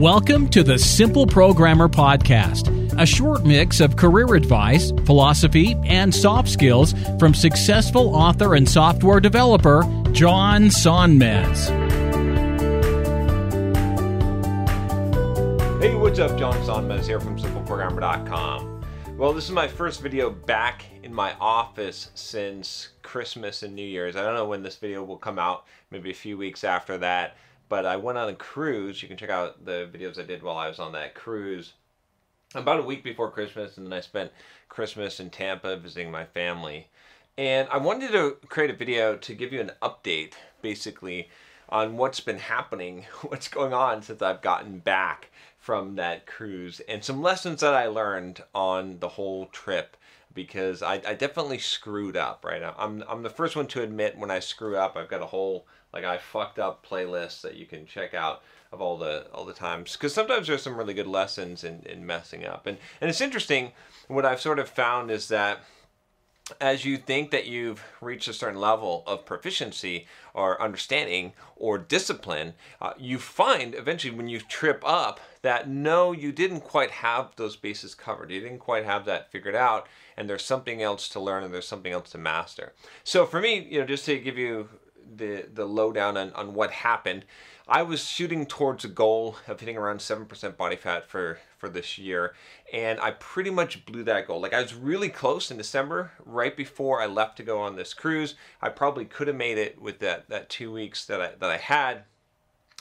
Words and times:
Welcome 0.00 0.48
to 0.52 0.62
the 0.62 0.78
Simple 0.78 1.26
Programmer 1.26 1.86
Podcast, 1.86 2.98
a 2.98 3.04
short 3.04 3.44
mix 3.44 3.80
of 3.80 3.96
career 3.96 4.34
advice, 4.34 4.92
philosophy, 5.04 5.76
and 5.84 6.14
soft 6.14 6.48
skills 6.48 6.94
from 7.18 7.34
successful 7.34 8.16
author 8.16 8.54
and 8.54 8.66
software 8.66 9.20
developer 9.20 9.82
John 10.12 10.70
Sonmez. 10.70 11.68
Hey, 15.82 15.94
what's 15.94 16.18
up? 16.18 16.38
John 16.38 16.54
Sonmez 16.62 17.04
here 17.04 17.20
from 17.20 17.38
SimpleProgrammer.com. 17.38 18.82
Well, 19.18 19.34
this 19.34 19.44
is 19.44 19.50
my 19.50 19.68
first 19.68 20.00
video 20.00 20.30
back 20.30 20.86
in 21.02 21.12
my 21.12 21.34
office 21.38 22.10
since 22.14 22.88
Christmas 23.02 23.62
and 23.62 23.74
New 23.74 23.86
Year's. 23.86 24.16
I 24.16 24.22
don't 24.22 24.32
know 24.32 24.48
when 24.48 24.62
this 24.62 24.76
video 24.76 25.04
will 25.04 25.18
come 25.18 25.38
out, 25.38 25.66
maybe 25.90 26.10
a 26.10 26.14
few 26.14 26.38
weeks 26.38 26.64
after 26.64 26.96
that, 26.96 27.36
but 27.70 27.86
I 27.86 27.96
went 27.96 28.18
on 28.18 28.28
a 28.28 28.34
cruise. 28.34 29.00
You 29.00 29.08
can 29.08 29.16
check 29.16 29.30
out 29.30 29.64
the 29.64 29.88
videos 29.90 30.18
I 30.18 30.24
did 30.24 30.42
while 30.42 30.58
I 30.58 30.68
was 30.68 30.78
on 30.78 30.92
that 30.92 31.14
cruise 31.14 31.72
about 32.54 32.80
a 32.80 32.82
week 32.82 33.04
before 33.04 33.30
Christmas, 33.30 33.78
and 33.78 33.86
then 33.86 33.92
I 33.92 34.00
spent 34.00 34.32
Christmas 34.68 35.20
in 35.20 35.30
Tampa 35.30 35.76
visiting 35.76 36.10
my 36.10 36.24
family. 36.24 36.88
And 37.38 37.68
I 37.70 37.78
wanted 37.78 38.10
to 38.10 38.36
create 38.48 38.70
a 38.70 38.76
video 38.76 39.16
to 39.16 39.34
give 39.34 39.52
you 39.52 39.60
an 39.60 39.70
update, 39.80 40.32
basically, 40.60 41.30
on 41.68 41.96
what's 41.96 42.18
been 42.18 42.40
happening, 42.40 43.06
what's 43.22 43.48
going 43.48 43.72
on 43.72 44.02
since 44.02 44.20
I've 44.20 44.42
gotten 44.42 44.80
back 44.80 45.30
from 45.58 45.94
that 45.94 46.26
cruise, 46.26 46.80
and 46.88 47.04
some 47.04 47.22
lessons 47.22 47.60
that 47.60 47.74
I 47.74 47.86
learned 47.86 48.42
on 48.52 48.98
the 48.98 49.10
whole 49.10 49.46
trip 49.46 49.96
because 50.34 50.82
I, 50.82 50.94
I 51.06 51.14
definitely 51.14 51.58
screwed 51.58 52.16
up, 52.16 52.44
right? 52.44 52.62
I'm, 52.78 53.04
I'm 53.08 53.22
the 53.22 53.30
first 53.30 53.56
one 53.56 53.66
to 53.68 53.82
admit 53.82 54.18
when 54.18 54.30
I 54.30 54.40
screw 54.40 54.76
up. 54.76 54.96
I've 54.96 55.08
got 55.08 55.22
a 55.22 55.26
whole, 55.26 55.66
like, 55.92 56.04
I 56.04 56.18
fucked 56.18 56.58
up 56.58 56.86
playlists 56.86 57.40
that 57.42 57.56
you 57.56 57.66
can 57.66 57.86
check 57.86 58.14
out 58.14 58.42
of 58.72 58.80
all 58.80 58.96
the 58.96 59.26
all 59.32 59.44
the 59.44 59.52
times 59.52 59.96
because 59.96 60.14
sometimes 60.14 60.46
there's 60.46 60.62
some 60.62 60.76
really 60.76 60.94
good 60.94 61.08
lessons 61.08 61.64
in, 61.64 61.82
in 61.86 62.06
messing 62.06 62.46
up 62.46 62.68
and 62.68 62.78
and 63.00 63.10
it's 63.10 63.20
interesting 63.20 63.72
what 64.06 64.24
I've 64.24 64.40
sort 64.40 64.60
of 64.60 64.68
found 64.68 65.10
is 65.10 65.26
that 65.26 65.58
as 66.60 66.84
you 66.84 66.96
think 66.96 67.30
that 67.30 67.46
you've 67.46 67.82
reached 68.00 68.28
a 68.28 68.32
certain 68.32 68.58
level 68.58 69.04
of 69.06 69.24
proficiency 69.24 70.06
or 70.34 70.60
understanding 70.60 71.32
or 71.56 71.78
discipline, 71.78 72.54
uh, 72.80 72.92
you 72.98 73.18
find 73.18 73.74
eventually 73.74 74.14
when 74.14 74.28
you 74.28 74.40
trip 74.40 74.82
up 74.84 75.20
that 75.42 75.68
no, 75.68 76.12
you 76.12 76.32
didn't 76.32 76.60
quite 76.60 76.90
have 76.90 77.34
those 77.36 77.56
bases 77.56 77.94
covered. 77.94 78.30
You 78.30 78.40
didn't 78.40 78.58
quite 78.58 78.84
have 78.84 79.04
that 79.04 79.30
figured 79.30 79.54
out, 79.54 79.86
and 80.16 80.28
there's 80.28 80.44
something 80.44 80.82
else 80.82 81.08
to 81.10 81.20
learn 81.20 81.44
and 81.44 81.54
there's 81.54 81.68
something 81.68 81.92
else 81.92 82.10
to 82.10 82.18
master. 82.18 82.72
So 83.04 83.26
for 83.26 83.40
me, 83.40 83.66
you 83.70 83.80
know, 83.80 83.86
just 83.86 84.04
to 84.06 84.18
give 84.18 84.36
you 84.36 84.68
the 85.14 85.46
the 85.52 85.64
lowdown 85.64 86.16
on, 86.16 86.32
on 86.32 86.54
what 86.54 86.70
happened. 86.70 87.24
I 87.72 87.82
was 87.82 88.04
shooting 88.04 88.46
towards 88.46 88.84
a 88.84 88.88
goal 88.88 89.36
of 89.46 89.60
hitting 89.60 89.76
around 89.76 89.98
7% 89.98 90.56
body 90.56 90.74
fat 90.74 91.08
for, 91.08 91.38
for 91.56 91.68
this 91.68 91.98
year, 91.98 92.34
and 92.72 92.98
I 92.98 93.12
pretty 93.12 93.50
much 93.50 93.86
blew 93.86 94.02
that 94.02 94.26
goal. 94.26 94.40
Like, 94.40 94.52
I 94.52 94.60
was 94.60 94.74
really 94.74 95.08
close 95.08 95.52
in 95.52 95.56
December, 95.56 96.10
right 96.24 96.56
before 96.56 97.00
I 97.00 97.06
left 97.06 97.36
to 97.36 97.44
go 97.44 97.60
on 97.60 97.76
this 97.76 97.94
cruise. 97.94 98.34
I 98.60 98.70
probably 98.70 99.04
could 99.04 99.28
have 99.28 99.36
made 99.36 99.56
it 99.56 99.80
with 99.80 100.00
that, 100.00 100.28
that 100.30 100.48
two 100.48 100.72
weeks 100.72 101.04
that 101.06 101.20
I, 101.20 101.28
that 101.38 101.48
I 101.48 101.58
had, 101.58 102.02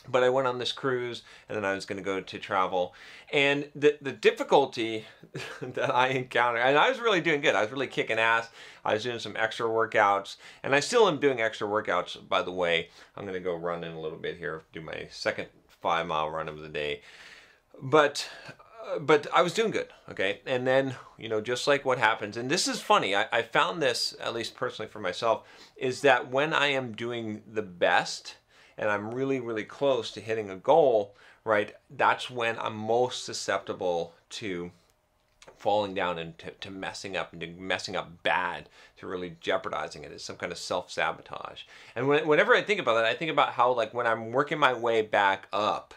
but 0.07 0.23
I 0.23 0.29
went 0.29 0.47
on 0.47 0.59
this 0.59 0.71
cruise 0.71 1.23
and 1.47 1.57
then 1.57 1.65
I 1.65 1.73
was 1.73 1.85
going 1.85 1.97
to 1.97 2.03
go 2.03 2.21
to 2.21 2.39
travel. 2.39 2.93
And 3.31 3.69
the, 3.75 3.97
the 4.01 4.11
difficulty 4.11 5.05
that 5.61 5.93
I 5.93 6.09
encountered, 6.09 6.61
and 6.61 6.77
I 6.77 6.89
was 6.89 6.99
really 6.99 7.21
doing 7.21 7.41
good. 7.41 7.55
I 7.55 7.61
was 7.61 7.71
really 7.71 7.87
kicking 7.87 8.19
ass. 8.19 8.49
I 8.85 8.93
was 8.93 9.03
doing 9.03 9.19
some 9.19 9.35
extra 9.35 9.67
workouts, 9.67 10.38
and 10.63 10.73
I 10.73 10.79
still 10.79 11.07
am 11.07 11.19
doing 11.19 11.41
extra 11.41 11.67
workouts, 11.67 12.27
by 12.27 12.41
the 12.41 12.51
way. 12.51 12.89
I'm 13.15 13.23
going 13.23 13.33
to 13.33 13.39
go 13.39 13.55
run 13.55 13.83
in 13.83 13.91
a 13.91 13.99
little 13.99 14.17
bit 14.17 14.38
here, 14.38 14.63
do 14.73 14.81
my 14.81 15.07
second 15.11 15.47
five 15.81 16.07
mile 16.07 16.29
run 16.29 16.47
of 16.49 16.59
the 16.59 16.69
day. 16.69 17.01
But 17.81 18.27
uh, 18.89 18.99
but 18.99 19.27
I 19.33 19.41
was 19.41 19.53
doing 19.53 19.71
good, 19.71 19.88
okay? 20.09 20.41
And 20.45 20.65
then, 20.65 20.95
you 21.17 21.29
know, 21.29 21.41
just 21.41 21.67
like 21.67 21.85
what 21.85 21.97
happens, 21.97 22.38
and 22.38 22.49
this 22.49 22.67
is 22.67 22.81
funny, 22.81 23.15
I, 23.15 23.27
I 23.31 23.41
found 23.41 23.81
this, 23.81 24.15
at 24.19 24.33
least 24.33 24.55
personally 24.55 24.89
for 24.89 24.99
myself, 24.99 25.43
is 25.75 26.01
that 26.01 26.31
when 26.31 26.53
I 26.53 26.67
am 26.67 26.93
doing 26.93 27.41
the 27.51 27.61
best, 27.61 28.35
and 28.79 28.90
I'm 28.90 29.13
really, 29.13 29.40
really 29.40 29.66
close 29.66 30.09
to 30.12 30.22
hitting 30.22 30.50
a 30.50 30.56
goal, 30.56 31.16
right, 31.44 31.75
that's 31.90 32.31
when 32.31 32.57
I'm 32.57 32.75
most 32.75 33.25
susceptible 33.25 34.13
to 34.29 34.72
falling 35.57 35.94
down 35.94 36.17
and 36.17 36.38
to, 36.38 36.51
to 36.51 36.72
messing 36.72 37.18
up 37.18 37.34
and 37.34 37.41
to 37.41 37.47
messing 37.47 37.95
up 37.95 38.23
bad 38.23 38.69
to 38.97 39.06
really 39.06 39.35
jeopardizing 39.41 40.03
it 40.03 40.12
as 40.12 40.23
some 40.23 40.38
kind 40.38 40.53
of 40.53 40.57
self-sabotage 40.57 41.63
and 41.95 42.07
when, 42.07 42.25
whenever 42.25 42.56
i 42.56 42.62
think 42.62 42.79
about 42.79 42.94
that 42.94 43.03
i 43.03 43.13
think 43.13 43.29
about 43.29 43.50
how 43.50 43.73
like 43.73 43.94
when 43.94 44.07
i'm 44.07 44.31
working 44.31 44.57
my 44.57 44.73
way 44.73 45.01
back 45.01 45.47
up 45.51 45.94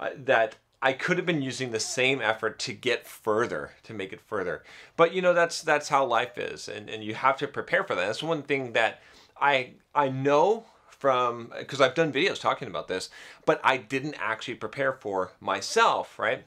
uh, 0.00 0.08
that 0.16 0.56
I 0.82 0.92
could 0.92 1.16
have 1.16 1.24
been 1.24 1.40
using 1.40 1.70
the 1.70 1.80
same 1.80 2.20
effort 2.20 2.58
to 2.58 2.74
get 2.74 3.06
further, 3.06 3.70
to 3.84 3.94
make 3.94 4.12
it 4.12 4.20
further. 4.20 4.62
But 4.98 5.14
you 5.14 5.22
know, 5.22 5.32
that's 5.32 5.62
that's 5.62 5.88
how 5.88 6.04
life 6.04 6.36
is, 6.36 6.68
and, 6.68 6.90
and 6.90 7.02
you 7.02 7.14
have 7.14 7.38
to 7.38 7.48
prepare 7.48 7.84
for 7.84 7.94
that. 7.94 8.04
That's 8.04 8.22
one 8.22 8.42
thing 8.42 8.74
that 8.74 9.00
I 9.40 9.70
I 9.94 10.10
know 10.10 10.66
from 11.04 11.52
because 11.58 11.82
I've 11.82 11.94
done 11.94 12.14
videos 12.14 12.40
talking 12.40 12.66
about 12.66 12.88
this, 12.88 13.10
but 13.44 13.60
I 13.62 13.76
didn't 13.76 14.14
actually 14.18 14.54
prepare 14.54 14.94
for 14.94 15.32
myself, 15.38 16.18
right? 16.18 16.46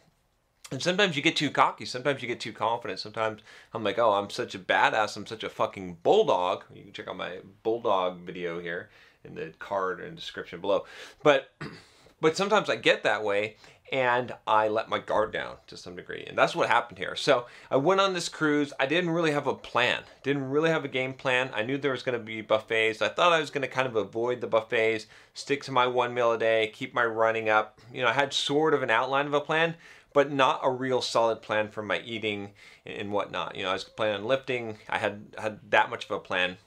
And 0.72 0.82
sometimes 0.82 1.16
you 1.16 1.22
get 1.22 1.36
too 1.36 1.52
cocky, 1.52 1.86
sometimes 1.86 2.24
you 2.24 2.28
get 2.28 2.40
too 2.40 2.54
confident. 2.54 3.00
Sometimes 3.00 3.42
I'm 3.72 3.84
like, 3.84 4.00
oh, 4.00 4.14
I'm 4.14 4.32
such 4.32 4.56
a 4.56 4.60
badass, 4.60 5.16
I'm 5.16 5.28
such 5.28 5.44
a 5.44 5.50
fucking 5.50 6.00
bulldog. 6.02 6.64
You 6.74 6.82
can 6.82 6.92
check 6.92 7.08
out 7.08 7.18
my 7.18 7.38
bulldog 7.62 8.22
video 8.22 8.60
here 8.60 8.90
in 9.24 9.36
the 9.36 9.54
card 9.60 10.00
and 10.00 10.16
description 10.16 10.60
below. 10.60 10.86
But 11.22 11.52
but 12.20 12.36
sometimes 12.36 12.68
I 12.68 12.78
get 12.78 13.04
that 13.04 13.24
way 13.24 13.58
and 13.92 14.34
I 14.46 14.68
let 14.68 14.90
my 14.90 15.00
guard 15.00 15.32
down 15.32 15.56
to 15.68 15.78
some 15.78 15.96
degree. 15.96 16.26
And 16.28 16.38
that's 16.38 16.56
what 16.56 16.68
happened 16.68 16.98
here. 16.98 17.16
So 17.16 17.46
I 17.72 17.78
went 17.78 18.02
on 18.02 18.14
this 18.14 18.30
cruise. 18.30 18.74
I 18.80 18.86
didn't 18.86 19.12
really 19.12 19.32
have 19.32 19.48
a 19.48 19.54
plan, 19.56 20.04
didn't 20.24 20.50
really 20.50 20.70
have 20.70 20.84
a 20.84 20.90
game 20.90 21.14
plan. 21.14 21.50
I 21.54 21.64
knew 21.64 21.78
there 21.78 21.92
was 21.92 22.04
going 22.04 22.18
to 22.18 22.24
be 22.24 22.42
buffets. 22.42 23.02
I 23.02 23.10
thought 23.10 23.32
I 23.32 23.40
was 23.40 23.50
going 23.50 23.62
to 23.62 23.68
kind 23.68 23.88
of 23.88 23.96
avoid 23.96 24.42
the 24.42 24.48
buffets, 24.48 25.08
stick 25.34 25.64
to 25.64 25.72
my 25.72 25.88
one 25.88 26.14
meal 26.14 26.34
a 26.34 26.38
day, 26.38 26.72
keep 26.74 26.94
my 26.94 27.06
running 27.06 27.50
up. 27.50 27.80
You 27.94 28.02
know, 28.02 28.10
I 28.10 28.14
had 28.14 28.34
sort 28.34 28.74
of 28.74 28.84
an 28.84 28.90
outline 28.90 29.28
of 29.28 29.34
a 29.34 29.42
plan, 29.42 29.76
but 30.14 30.32
not 30.32 30.60
a 30.64 30.72
real 30.72 31.02
solid 31.02 31.42
plan 31.42 31.70
for 31.70 31.82
my 31.82 32.00
eating 32.00 32.52
and 32.86 33.12
whatnot. 33.12 33.56
You 33.56 33.64
know, 33.64 33.70
I 33.70 33.74
was 33.74 33.84
planning 33.84 34.22
on 34.22 34.28
lifting. 34.28 34.78
I 34.90 34.98
had 34.98 35.24
had 35.38 35.60
that 35.70 35.90
much 35.90 36.06
of 36.06 36.12
a 36.12 36.20
plan. 36.20 36.58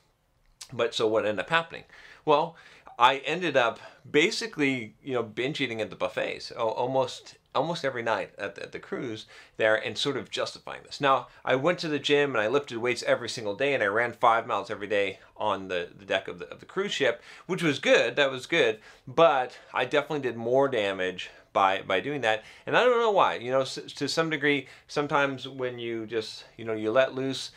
But 0.72 0.94
so 0.94 1.06
what 1.06 1.26
ended 1.26 1.44
up 1.44 1.50
happening? 1.50 1.84
Well, 2.24 2.56
I 3.00 3.16
ended 3.24 3.56
up 3.56 3.80
basically, 4.08 4.94
you 5.02 5.14
know, 5.14 5.22
binge 5.22 5.58
eating 5.58 5.80
at 5.80 5.88
the 5.88 5.96
buffets 5.96 6.52
almost 6.52 7.36
almost 7.54 7.84
every 7.84 8.02
night 8.02 8.30
at 8.38 8.54
the, 8.54 8.62
at 8.62 8.72
the, 8.72 8.78
cruise 8.78 9.26
there 9.56 9.74
and 9.74 9.98
sort 9.98 10.16
of 10.16 10.30
justifying 10.30 10.82
this. 10.84 11.00
Now, 11.00 11.26
I 11.44 11.56
went 11.56 11.80
to 11.80 11.88
the 11.88 11.98
gym 11.98 12.36
and 12.36 12.40
I 12.40 12.46
lifted 12.46 12.78
weights 12.78 13.02
every 13.02 13.28
single 13.28 13.56
day 13.56 13.74
and 13.74 13.82
I 13.82 13.86
ran 13.86 14.12
five 14.12 14.46
miles 14.46 14.70
every 14.70 14.86
day 14.86 15.18
on 15.36 15.66
the, 15.66 15.88
the 15.98 16.04
deck 16.04 16.28
of 16.28 16.38
the, 16.38 16.48
of 16.48 16.60
the 16.60 16.66
cruise 16.66 16.92
ship, 16.92 17.20
which 17.46 17.62
was 17.62 17.80
good. 17.80 18.14
That 18.14 18.30
was 18.30 18.46
good. 18.46 18.78
But 19.08 19.58
I 19.74 19.84
definitely 19.84 20.20
did 20.20 20.36
more 20.36 20.68
damage 20.68 21.30
by 21.52 21.82
by 21.82 21.98
doing 21.98 22.20
that 22.20 22.44
and 22.64 22.76
i 22.76 22.84
don't 22.84 23.00
know 23.00 23.10
why 23.10 23.34
you 23.34 23.50
know 23.50 23.64
to 23.64 24.06
some 24.06 24.30
degree 24.30 24.68
sometimes 24.86 25.48
when 25.48 25.80
you 25.80 26.06
just 26.06 26.44
you 26.56 26.64
know 26.64 26.74
you 26.74 26.92
let 26.92 27.12
loose 27.12 27.50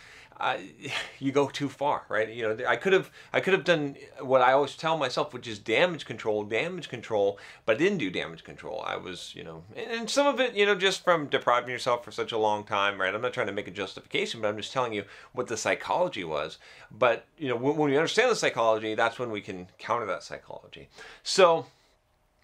you 1.19 1.31
go 1.31 1.47
too 1.47 1.69
far, 1.69 2.03
right? 2.09 2.29
You 2.29 2.43
know, 2.43 2.65
I 2.67 2.75
could 2.75 2.93
have 2.93 3.11
I 3.31 3.39
could 3.39 3.53
have 3.53 3.63
done 3.63 3.95
what 4.19 4.41
I 4.41 4.53
always 4.53 4.75
tell 4.75 4.97
myself, 4.97 5.33
which 5.33 5.47
is 5.47 5.59
damage 5.59 6.05
control, 6.05 6.43
damage 6.43 6.89
control, 6.89 7.39
but 7.65 7.75
I 7.75 7.79
didn't 7.79 7.99
do 7.99 8.09
damage 8.09 8.43
control. 8.43 8.83
I 8.85 8.95
was, 8.95 9.33
you 9.35 9.43
know, 9.43 9.63
and 9.75 10.09
some 10.09 10.27
of 10.27 10.39
it, 10.39 10.53
you 10.55 10.65
know, 10.65 10.75
just 10.75 11.03
from 11.03 11.27
depriving 11.27 11.69
yourself 11.69 12.03
for 12.03 12.11
such 12.11 12.31
a 12.31 12.37
long 12.37 12.63
time, 12.63 12.99
right? 12.99 13.13
I'm 13.13 13.21
not 13.21 13.33
trying 13.33 13.47
to 13.47 13.53
make 13.53 13.67
a 13.67 13.71
justification, 13.71 14.41
but 14.41 14.47
I'm 14.47 14.57
just 14.57 14.73
telling 14.73 14.93
you 14.93 15.05
what 15.33 15.47
the 15.47 15.57
psychology 15.57 16.23
was. 16.23 16.57
But 16.91 17.25
you 17.37 17.49
know, 17.49 17.55
when, 17.55 17.77
when 17.77 17.91
we 17.91 17.97
understand 17.97 18.31
the 18.31 18.35
psychology, 18.35 18.95
that's 18.95 19.19
when 19.19 19.31
we 19.31 19.41
can 19.41 19.67
counter 19.77 20.05
that 20.07 20.23
psychology. 20.23 20.89
So 21.23 21.65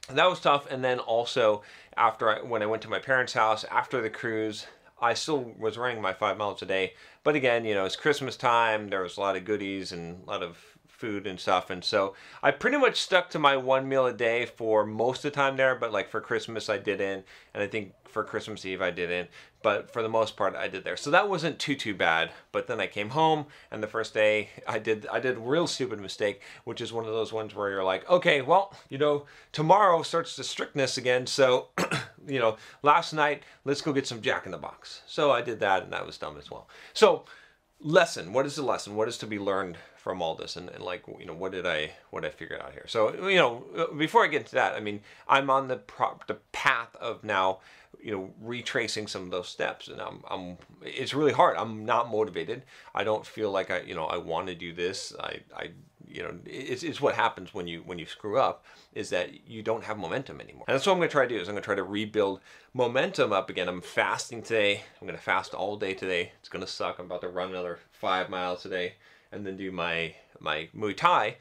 that 0.09 0.29
was 0.29 0.39
tough. 0.39 0.69
And 0.69 0.83
then 0.83 0.99
also 0.99 1.63
after 1.97 2.29
I, 2.29 2.41
when 2.41 2.61
I 2.61 2.65
went 2.65 2.81
to 2.83 2.89
my 2.89 2.99
parents' 2.99 3.33
house 3.33 3.63
after 3.65 4.01
the 4.01 4.09
cruise, 4.09 4.67
I 5.01 5.13
still 5.13 5.53
was 5.57 5.77
running 5.77 6.01
my 6.01 6.13
five 6.13 6.37
miles 6.37 6.61
a 6.61 6.65
day. 6.65 6.93
But 7.23 7.35
again, 7.35 7.65
you 7.65 7.73
know, 7.73 7.85
it's 7.85 7.95
Christmas 7.95 8.35
time. 8.37 8.89
There 8.89 9.03
was 9.03 9.17
a 9.17 9.21
lot 9.21 9.35
of 9.35 9.45
goodies 9.45 9.91
and 9.91 10.23
a 10.23 10.29
lot 10.29 10.43
of 10.43 10.57
food 10.99 11.25
and 11.25 11.39
stuff. 11.39 11.69
And 11.69 11.83
so 11.83 12.13
I 12.43 12.51
pretty 12.51 12.77
much 12.77 12.97
stuck 12.99 13.29
to 13.29 13.39
my 13.39 13.55
one 13.55 13.87
meal 13.87 14.05
a 14.05 14.13
day 14.13 14.45
for 14.45 14.85
most 14.85 15.23
of 15.23 15.31
the 15.31 15.35
time 15.35 15.55
there. 15.55 15.75
But 15.75 15.93
like 15.93 16.09
for 16.09 16.19
Christmas, 16.19 16.69
I 16.69 16.77
didn't, 16.77 17.25
and 17.53 17.63
I 17.63 17.67
think 17.67 17.93
for 18.05 18.23
Christmas 18.23 18.65
Eve 18.65 18.81
I 18.81 18.91
didn't. 18.91 19.29
But 19.61 19.91
for 19.91 20.01
the 20.01 20.09
most 20.09 20.35
part, 20.37 20.55
I 20.55 20.67
did 20.67 20.83
there. 20.83 20.97
So 20.97 21.11
that 21.11 21.29
wasn't 21.29 21.59
too 21.59 21.75
too 21.75 21.95
bad. 21.95 22.31
But 22.51 22.67
then 22.67 22.79
I 22.79 22.87
came 22.87 23.09
home, 23.09 23.45
and 23.71 23.81
the 23.81 23.87
first 23.87 24.13
day 24.13 24.49
I 24.67 24.79
did 24.79 25.07
I 25.07 25.19
did 25.19 25.37
a 25.37 25.39
real 25.39 25.67
stupid 25.67 25.99
mistake, 25.99 26.41
which 26.65 26.81
is 26.81 26.93
one 26.93 27.05
of 27.05 27.11
those 27.11 27.33
ones 27.33 27.55
where 27.55 27.69
you're 27.69 27.83
like, 27.83 28.09
okay, 28.09 28.41
well, 28.41 28.75
you 28.89 28.97
know, 28.97 29.25
tomorrow 29.51 30.01
starts 30.01 30.35
the 30.35 30.43
strictness 30.43 30.97
again. 30.97 31.27
So, 31.27 31.69
you 32.29 32.39
know, 32.39 32.57
last 32.83 33.13
night 33.13 33.43
let's 33.65 33.81
go 33.81 33.93
get 33.93 34.07
some 34.07 34.21
Jack 34.21 34.45
in 34.45 34.51
the 34.51 34.57
Box. 34.57 35.01
So 35.07 35.31
I 35.31 35.41
did 35.41 35.59
that, 35.59 35.83
and 35.83 35.93
that 35.93 36.05
was 36.05 36.17
dumb 36.17 36.37
as 36.37 36.49
well. 36.49 36.67
So 36.93 37.25
lesson 37.81 38.33
what 38.33 38.45
is 38.45 38.55
the 38.55 38.63
lesson? 38.63 38.95
What 38.95 39.07
is 39.07 39.17
to 39.19 39.27
be 39.27 39.39
learned 39.39 39.77
from 39.97 40.21
all 40.21 40.35
this? 40.35 40.55
And, 40.55 40.69
and 40.69 40.83
like 40.83 41.03
you 41.19 41.25
know 41.25 41.33
what 41.33 41.51
did 41.51 41.65
i 41.65 41.91
what 42.09 42.25
i 42.25 42.29
figured 42.29 42.61
out 42.61 42.73
here? 42.73 42.85
So 42.87 43.27
you 43.27 43.37
know 43.37 43.89
before 43.97 44.23
i 44.23 44.27
get 44.27 44.41
into 44.41 44.55
that 44.55 44.75
i 44.75 44.79
mean 44.79 45.01
i'm 45.27 45.49
on 45.49 45.67
the 45.67 45.77
pro- 45.77 46.19
the 46.27 46.35
path 46.51 46.95
of 46.97 47.23
now 47.23 47.59
you 48.01 48.11
know 48.11 48.31
retracing 48.41 49.07
some 49.07 49.23
of 49.23 49.31
those 49.31 49.47
steps. 49.47 49.87
And 49.87 50.01
I'm, 50.01 50.23
I'm 50.29 50.57
it's 50.83 51.13
really 51.13 51.33
hard. 51.33 51.57
I'm 51.57 51.85
not 51.85 52.11
motivated. 52.11 52.63
I 52.93 53.03
don't 53.03 53.25
feel 53.25 53.51
like 53.51 53.71
i 53.71 53.81
you 53.81 53.95
know 53.95 54.05
i 54.05 54.17
want 54.17 54.47
to 54.47 54.55
do 54.55 54.73
this. 54.73 55.13
I 55.19 55.39
i 55.55 55.71
you 56.09 56.23
know 56.23 56.33
it's, 56.45 56.83
it's 56.83 56.99
what 56.99 57.15
happens 57.15 57.53
when 57.53 57.67
you 57.67 57.81
when 57.85 57.99
you 57.99 58.05
screw 58.05 58.39
up 58.39 58.65
is 58.93 59.09
that 59.11 59.47
you 59.47 59.61
don't 59.61 59.83
have 59.83 59.97
momentum 59.97 60.41
anymore. 60.41 60.65
And 60.67 60.75
that's 60.75 60.85
what 60.85 60.93
i'm 60.93 60.99
going 60.99 61.09
to 61.09 61.13
try 61.13 61.25
to 61.25 61.29
do 61.29 61.39
is 61.39 61.47
i'm 61.47 61.53
going 61.53 61.61
to 61.61 61.65
try 61.65 61.75
to 61.75 61.83
rebuild 61.83 62.41
momentum 62.73 63.31
up 63.31 63.49
again. 63.49 63.67
I'm 63.67 63.81
fasting 63.81 64.41
today. 64.41 64.83
I'm 64.99 65.07
going 65.07 65.17
to 65.17 65.23
fast 65.23 65.53
all 65.53 65.77
day 65.77 65.93
today. 65.93 66.31
It's 66.39 66.49
going 66.49 66.65
to 66.65 66.71
suck. 66.71 66.99
I'm 66.99 67.05
about 67.05 67.21
to 67.21 67.29
run 67.29 67.49
another 67.49 67.79
five 67.91 68.29
miles 68.29 68.63
today 68.63 68.95
and 69.31 69.45
then 69.45 69.57
do 69.57 69.71
my 69.71 70.15
my 70.39 70.69
muay 70.75 70.95
thai. 70.97 71.37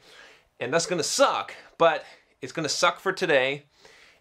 And 0.59 0.73
that's 0.73 0.85
going 0.85 0.99
to 0.99 1.07
suck 1.07 1.55
but 1.77 2.03
it's 2.41 2.51
going 2.51 2.63
to 2.63 2.69
suck 2.69 2.99
for 2.99 3.11
today 3.11 3.63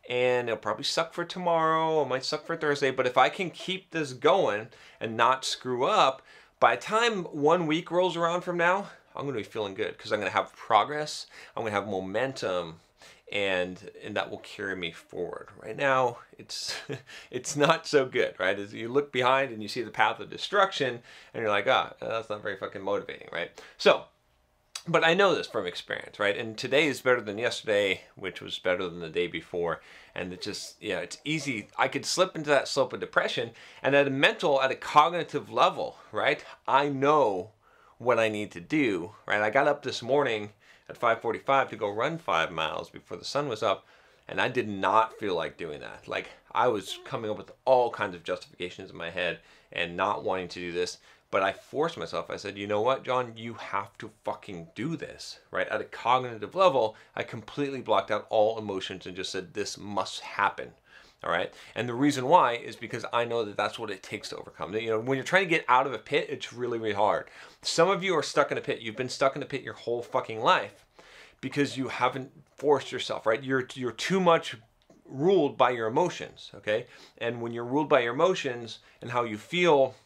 and 0.09 0.49
it'll 0.49 0.59
probably 0.59 0.85
suck 0.85 1.13
for 1.13 1.25
tomorrow. 1.25 2.01
It 2.03 2.09
might 2.09 2.25
suck 2.25 2.47
for 2.47 2.57
Thursday. 2.57 2.91
But 2.91 3.07
if 3.07 3.19
I 3.19 3.29
can 3.29 3.51
keep 3.51 3.91
this 3.91 4.15
going 4.15 4.69
and 5.01 5.17
not 5.17 5.45
screw 5.45 5.85
up, 5.85 6.23
by 6.59 6.77
the 6.77 6.83
time 6.83 7.25
one 7.25 7.67
week 7.67 7.91
rolls 7.91 8.17
around 8.17 8.41
from 8.41 8.57
now, 8.57 8.89
I'm 9.19 9.25
going 9.25 9.35
to 9.35 9.41
be 9.41 9.45
feeling 9.45 9.75
good 9.75 9.97
because 9.97 10.13
I'm 10.13 10.21
going 10.21 10.31
to 10.31 10.37
have 10.37 10.55
progress. 10.55 11.27
I'm 11.57 11.63
going 11.63 11.73
to 11.73 11.81
have 11.81 11.89
momentum, 11.89 12.77
and 13.33 13.91
and 14.05 14.17
that 14.17 14.31
will 14.31 14.39
carry 14.39 14.77
me 14.77 14.93
forward. 14.93 15.49
Right 15.61 15.77
now, 15.77 16.19
it's 16.39 16.77
it's 17.31 17.57
not 17.57 17.87
so 17.87 18.07
good, 18.07 18.35
right? 18.39 18.59
As 18.59 18.73
you 18.73 18.89
look 18.89 19.13
behind 19.13 19.53
and 19.53 19.63
you 19.63 19.69
see 19.69 19.83
the 19.83 19.91
path 19.91 20.21
of 20.21 20.31
destruction, 20.31 21.01
and 21.35 21.43
you're 21.43 21.51
like, 21.51 21.67
ah, 21.69 21.95
oh, 22.01 22.09
that's 22.09 22.31
not 22.31 22.43
very 22.43 22.57
fucking 22.57 22.83
motivating, 22.83 23.29
right? 23.33 23.51
So 23.77 24.05
but 24.89 25.05
I 25.05 25.15
know 25.15 25.35
this 25.35 25.47
from 25.47 25.67
experience, 25.67 26.19
right? 26.19 26.37
And 26.37 26.57
today 26.57 26.87
is 26.87 27.03
better 27.03 27.21
than 27.21 27.37
yesterday, 27.37 28.03
which 28.17 28.41
was 28.41 28.59
better 28.59 28.89
than 28.89 29.01
the 29.01 29.11
day 29.11 29.27
before. 29.27 29.81
And 30.15 30.33
it 30.33 30.41
just, 30.41 30.83
yeah, 30.83 31.01
it's 31.01 31.19
easy. 31.25 31.69
I 31.77 31.89
could 31.89 32.07
slip 32.07 32.35
into 32.35 32.51
that 32.51 32.69
slope 32.69 32.95
of 32.95 33.01
depression. 33.01 33.51
And 33.83 33.95
at 33.95 34.07
a 34.07 34.11
mental, 34.11 34.63
at 34.63 34.71
a 34.71 34.75
cognitive 34.75 35.51
level, 35.51 35.99
right? 36.11 36.43
I 36.67 36.89
know 36.89 37.51
what 37.99 38.19
I 38.19 38.29
need 38.29 38.51
to 38.53 38.61
do, 38.61 39.15
right? 39.27 39.43
I 39.43 39.51
got 39.51 39.69
up 39.69 39.83
this 39.83 40.03
morning 40.03 40.51
at 40.89 40.99
5:45 40.99 41.69
to 41.71 41.77
go 41.77 41.91
run 41.91 42.19
five 42.19 42.51
miles 42.51 42.91
before 42.91 43.17
the 43.17 43.25
sun 43.25 43.49
was 43.49 43.63
up, 43.63 43.87
and 44.27 44.41
I 44.41 44.49
did 44.49 44.69
not 44.69 45.19
feel 45.19 45.35
like 45.35 45.57
doing 45.57 45.81
that. 45.81 46.09
Like 46.09 46.31
I 46.53 46.69
was 46.69 46.99
coming 47.05 47.31
up 47.31 47.37
with 47.39 47.53
all 47.65 47.91
kinds 47.91 48.15
of 48.15 48.25
justifications 48.25 48.91
in 48.91 48.97
my 48.97 49.11
head 49.11 49.41
and 49.73 49.97
not 49.97 50.25
wanting 50.25 50.49
to 50.49 50.61
do 50.61 50.73
this. 50.73 50.99
But 51.31 51.43
I 51.43 51.53
forced 51.53 51.99
myself. 51.99 52.31
I 52.31 52.37
said, 52.37 52.57
you 52.57 52.67
know 52.67 52.81
what, 52.81 53.05
John, 53.05 53.35
you 53.37 53.53
have 53.53 53.97
to 53.99 54.11
fucking 54.25 54.69
do 54.75 54.97
this, 54.97 55.41
right? 55.51 55.69
At 55.69 55.83
a 55.83 55.85
cognitive 55.85 56.55
level, 56.55 56.97
I 57.15 57.23
completely 57.23 57.83
blocked 57.83 58.11
out 58.11 58.27
all 58.31 58.59
emotions 58.59 59.05
and 59.05 59.15
just 59.15 59.31
said, 59.31 59.53
this 59.53 59.77
must 59.77 60.21
happen. 60.21 60.73
All 61.25 61.31
right. 61.33 61.53
And 61.75 61.89
the 61.89 61.95
reason 61.95 62.27
why 62.27 62.55
is 62.55 62.77
because 62.77 63.05
I 63.13 63.25
know 63.25 63.45
that 63.45 63.57
that's 63.57 63.79
what 63.79 63.91
it 63.91 64.05
takes 64.05 64.29
to 64.29 64.37
overcome. 64.37 64.73
You 64.75 64.91
know, 64.91 65.01
when 65.01 65.17
you're 65.17 65.25
trying 65.25 65.45
to 65.45 65.51
get 65.51 65.65
out 65.69 65.87
of 65.87 65.93
a 65.93 65.99
pit, 65.99 66.29
it's 66.31 66.53
really, 66.53 66.79
really 66.79 66.95
hard. 66.95 67.29
Some 67.63 67.91
of 67.91 68.05
you 68.05 68.15
are 68.17 68.23
stuck 68.23 68.53
in 68.53 68.59
a 68.59 68.61
pit. 68.61 68.81
You've 68.81 68.97
been 68.97 69.09
stuck 69.09 69.35
in 69.35 69.43
a 69.43 69.47
pit 69.47 69.63
your 69.63 69.75
whole 69.75 70.03
fucking 70.03 70.41
life 70.41 70.87
because 71.41 71.77
you 71.77 71.89
haven't 71.89 72.31
forced 72.57 72.93
yourself, 72.93 73.27
right? 73.27 73.43
You're, 73.43 73.67
you're 73.75 73.91
too 73.91 74.21
much 74.21 74.57
ruled 75.05 75.57
by 75.57 75.71
your 75.71 75.89
emotions. 75.89 76.53
Okay. 76.55 76.87
And 77.19 77.43
when 77.43 77.53
you're 77.53 77.65
ruled 77.65 77.89
by 77.89 78.01
your 78.01 78.15
emotions 78.15 78.79
and 79.03 79.11
how 79.11 79.25
you 79.25 79.39
feel, 79.39 79.97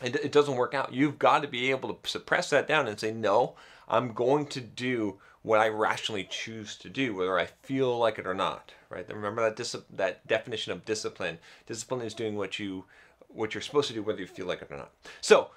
it, 0.00 0.14
it 0.16 0.30
doesn't 0.32 0.56
work 0.56 0.74
out. 0.74 0.94
You've 0.94 1.18
got 1.18 1.42
to 1.42 1.48
be 1.48 1.70
able 1.72 1.92
to 1.92 2.08
suppress 2.08 2.50
that 2.50 2.68
down 2.68 2.86
and 2.86 3.00
say, 3.00 3.12
no, 3.12 3.56
I'm 3.88 4.12
going 4.12 4.46
to 4.48 4.60
do 4.60 5.18
what 5.42 5.60
I 5.60 5.68
rationally 5.68 6.26
choose 6.30 6.76
to 6.78 6.88
do, 6.88 7.16
whether 7.16 7.38
I 7.38 7.46
feel 7.46 7.98
like 7.98 8.18
it 8.18 8.26
or 8.26 8.34
not. 8.34 8.72
Right? 8.90 9.06
Remember 9.12 9.42
that 9.42 9.56
dis- 9.56 9.76
that 9.90 10.26
definition 10.26 10.72
of 10.72 10.84
discipline. 10.84 11.38
Discipline 11.66 12.02
is 12.02 12.14
doing 12.14 12.36
what 12.36 12.58
you 12.58 12.84
what 13.28 13.54
you're 13.54 13.62
supposed 13.62 13.88
to 13.88 13.94
do, 13.94 14.02
whether 14.02 14.20
you 14.20 14.26
feel 14.26 14.46
like 14.46 14.62
it 14.62 14.70
or 14.70 14.76
not. 14.76 14.92
So, 15.20 15.50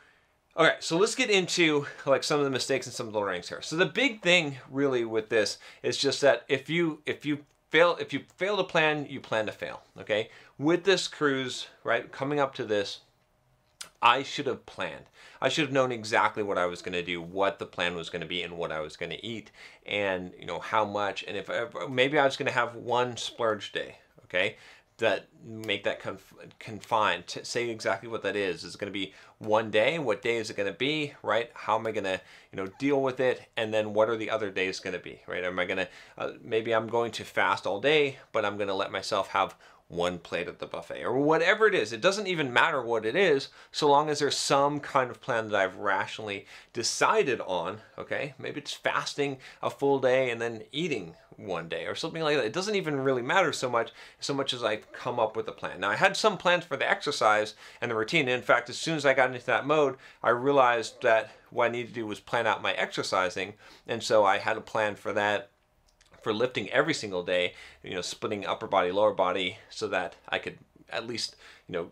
all 0.55 0.65
right, 0.65 0.83
so 0.83 0.97
let's 0.97 1.15
get 1.15 1.29
into 1.29 1.85
like 2.05 2.23
some 2.23 2.39
of 2.39 2.45
the 2.45 2.51
mistakes 2.51 2.85
and 2.85 2.93
some 2.93 3.07
of 3.07 3.13
the 3.13 3.19
learnings 3.19 3.49
here. 3.49 3.61
So 3.61 3.75
the 3.75 3.85
big 3.85 4.21
thing 4.21 4.57
really 4.69 5.05
with 5.05 5.29
this 5.29 5.57
is 5.83 5.97
just 5.97 6.21
that 6.21 6.43
if 6.49 6.69
you 6.69 7.01
if 7.05 7.25
you 7.25 7.39
fail 7.69 7.97
if 7.99 8.13
you 8.13 8.21
fail 8.35 8.57
to 8.57 8.63
plan, 8.63 9.05
you 9.09 9.19
plan 9.19 9.45
to 9.45 9.51
fail. 9.51 9.81
Okay, 9.99 10.29
with 10.57 10.83
this 10.83 11.07
cruise, 11.07 11.67
right, 11.83 12.11
coming 12.11 12.39
up 12.39 12.53
to 12.55 12.65
this 12.65 12.99
I 14.01 14.23
should 14.23 14.47
have 14.47 14.65
planned. 14.65 15.05
I 15.41 15.49
should 15.49 15.65
have 15.65 15.73
known 15.73 15.91
exactly 15.91 16.43
what 16.43 16.57
I 16.57 16.65
was 16.65 16.81
going 16.81 16.93
to 16.93 17.03
do, 17.03 17.21
what 17.21 17.59
the 17.59 17.65
plan 17.65 17.95
was 17.95 18.09
going 18.09 18.21
to 18.21 18.27
be, 18.27 18.43
and 18.43 18.57
what 18.57 18.71
I 18.71 18.79
was 18.79 18.95
going 18.97 19.11
to 19.11 19.25
eat, 19.25 19.51
and 19.85 20.33
you 20.39 20.45
know 20.45 20.59
how 20.59 20.85
much. 20.85 21.23
And 21.27 21.37
if 21.37 21.49
maybe 21.89 22.17
I 22.17 22.25
was 22.25 22.37
going 22.37 22.47
to 22.47 22.53
have 22.53 22.75
one 22.75 23.17
splurge 23.17 23.71
day, 23.71 23.95
okay, 24.25 24.55
that 24.99 25.27
make 25.43 25.83
that 25.85 25.99
conf- 25.99 26.33
confined. 26.59 27.27
To 27.27 27.43
say 27.43 27.69
exactly 27.69 28.09
what 28.09 28.21
that 28.23 28.35
is. 28.35 28.63
Is 28.63 28.75
going 28.75 28.91
to 28.91 28.97
be 28.97 29.13
one 29.39 29.71
day? 29.71 29.97
What 29.97 30.21
day 30.21 30.37
is 30.37 30.49
it 30.49 30.57
going 30.57 30.71
to 30.71 30.77
be? 30.77 31.13
Right? 31.23 31.49
How 31.53 31.77
am 31.77 31.87
I 31.87 31.91
going 31.91 32.03
to 32.03 32.21
you 32.51 32.57
know 32.57 32.67
deal 32.77 33.01
with 33.01 33.19
it? 33.19 33.41
And 33.57 33.73
then 33.73 33.93
what 33.93 34.09
are 34.09 34.17
the 34.17 34.29
other 34.29 34.51
days 34.51 34.79
going 34.79 34.93
to 34.93 34.99
be? 34.99 35.21
Right? 35.27 35.43
Am 35.43 35.57
I 35.57 35.65
going 35.65 35.77
to 35.77 35.87
uh, 36.17 36.31
maybe 36.43 36.73
I'm 36.73 36.87
going 36.87 37.11
to 37.13 37.23
fast 37.23 37.65
all 37.65 37.81
day, 37.81 38.17
but 38.31 38.45
I'm 38.45 38.57
going 38.57 38.67
to 38.67 38.73
let 38.73 38.91
myself 38.91 39.29
have 39.29 39.55
one 39.89 40.19
plate 40.19 40.47
at 40.47 40.59
the 40.59 40.67
buffet 40.67 41.03
or 41.03 41.17
whatever 41.17 41.67
it 41.67 41.73
is. 41.73 41.91
It 41.91 41.99
doesn't 41.99 42.27
even 42.27 42.53
matter 42.53 42.81
what 42.81 43.05
it 43.05 43.15
is 43.15 43.49
so 43.71 43.89
long 43.89 44.07
as 44.07 44.19
there's 44.19 44.37
some 44.37 44.79
kind 44.79 45.09
of 45.09 45.19
plan 45.19 45.49
that 45.49 45.59
I've 45.59 45.77
rationally 45.77 46.45
decided 46.73 47.41
on. 47.41 47.79
Okay, 47.97 48.35
maybe 48.37 48.61
it's 48.61 48.73
fasting 48.73 49.37
a 49.61 49.69
full 49.69 49.99
day 49.99 50.29
and 50.29 50.39
then 50.39 50.61
eating 50.71 51.15
one 51.37 51.67
day 51.67 51.87
or 51.87 51.95
something 51.95 52.21
like 52.21 52.37
that. 52.37 52.45
It 52.45 52.53
doesn't 52.53 52.75
even 52.75 52.99
really 52.99 53.23
matter 53.23 53.51
so 53.51 53.67
much 53.67 53.91
so 54.19 54.33
much 54.33 54.53
as 54.53 54.63
I 54.63 54.77
come 54.77 55.19
up 55.19 55.35
with 55.35 55.47
a 55.47 55.53
plan. 55.53 55.79
Now 55.79 55.89
I 55.89 55.95
had 55.95 56.15
some 56.15 56.37
plans 56.37 56.65
for 56.65 56.77
the 56.77 56.89
exercise 56.89 57.55
and 57.81 57.89
the 57.89 57.95
routine. 57.95 58.27
In 58.27 58.43
fact, 58.43 58.69
as 58.69 58.77
soon 58.77 58.95
as 58.95 59.07
I 59.07 59.15
got 59.15 59.33
into 59.33 59.45
that 59.47 59.65
mode, 59.65 59.97
I 60.21 60.29
realized 60.29 61.01
that 61.01 61.31
what 61.49 61.65
I 61.65 61.69
needed 61.69 61.87
to 61.87 61.93
do 61.95 62.05
was 62.05 62.19
plan 62.19 62.45
out 62.45 62.61
my 62.61 62.73
exercising, 62.73 63.53
and 63.87 64.03
so 64.03 64.23
I 64.23 64.37
had 64.37 64.55
a 64.55 64.61
plan 64.61 64.95
for 64.95 65.13
that 65.13 65.49
for 66.21 66.33
lifting 66.33 66.69
every 66.69 66.93
single 66.93 67.23
day, 67.23 67.53
you 67.83 67.93
know, 67.93 68.01
splitting 68.01 68.45
upper 68.45 68.67
body, 68.67 68.91
lower 68.91 69.13
body, 69.13 69.57
so 69.69 69.87
that 69.87 70.15
I 70.27 70.39
could 70.39 70.57
at 70.89 71.07
least, 71.07 71.35
you 71.67 71.73
know, 71.73 71.91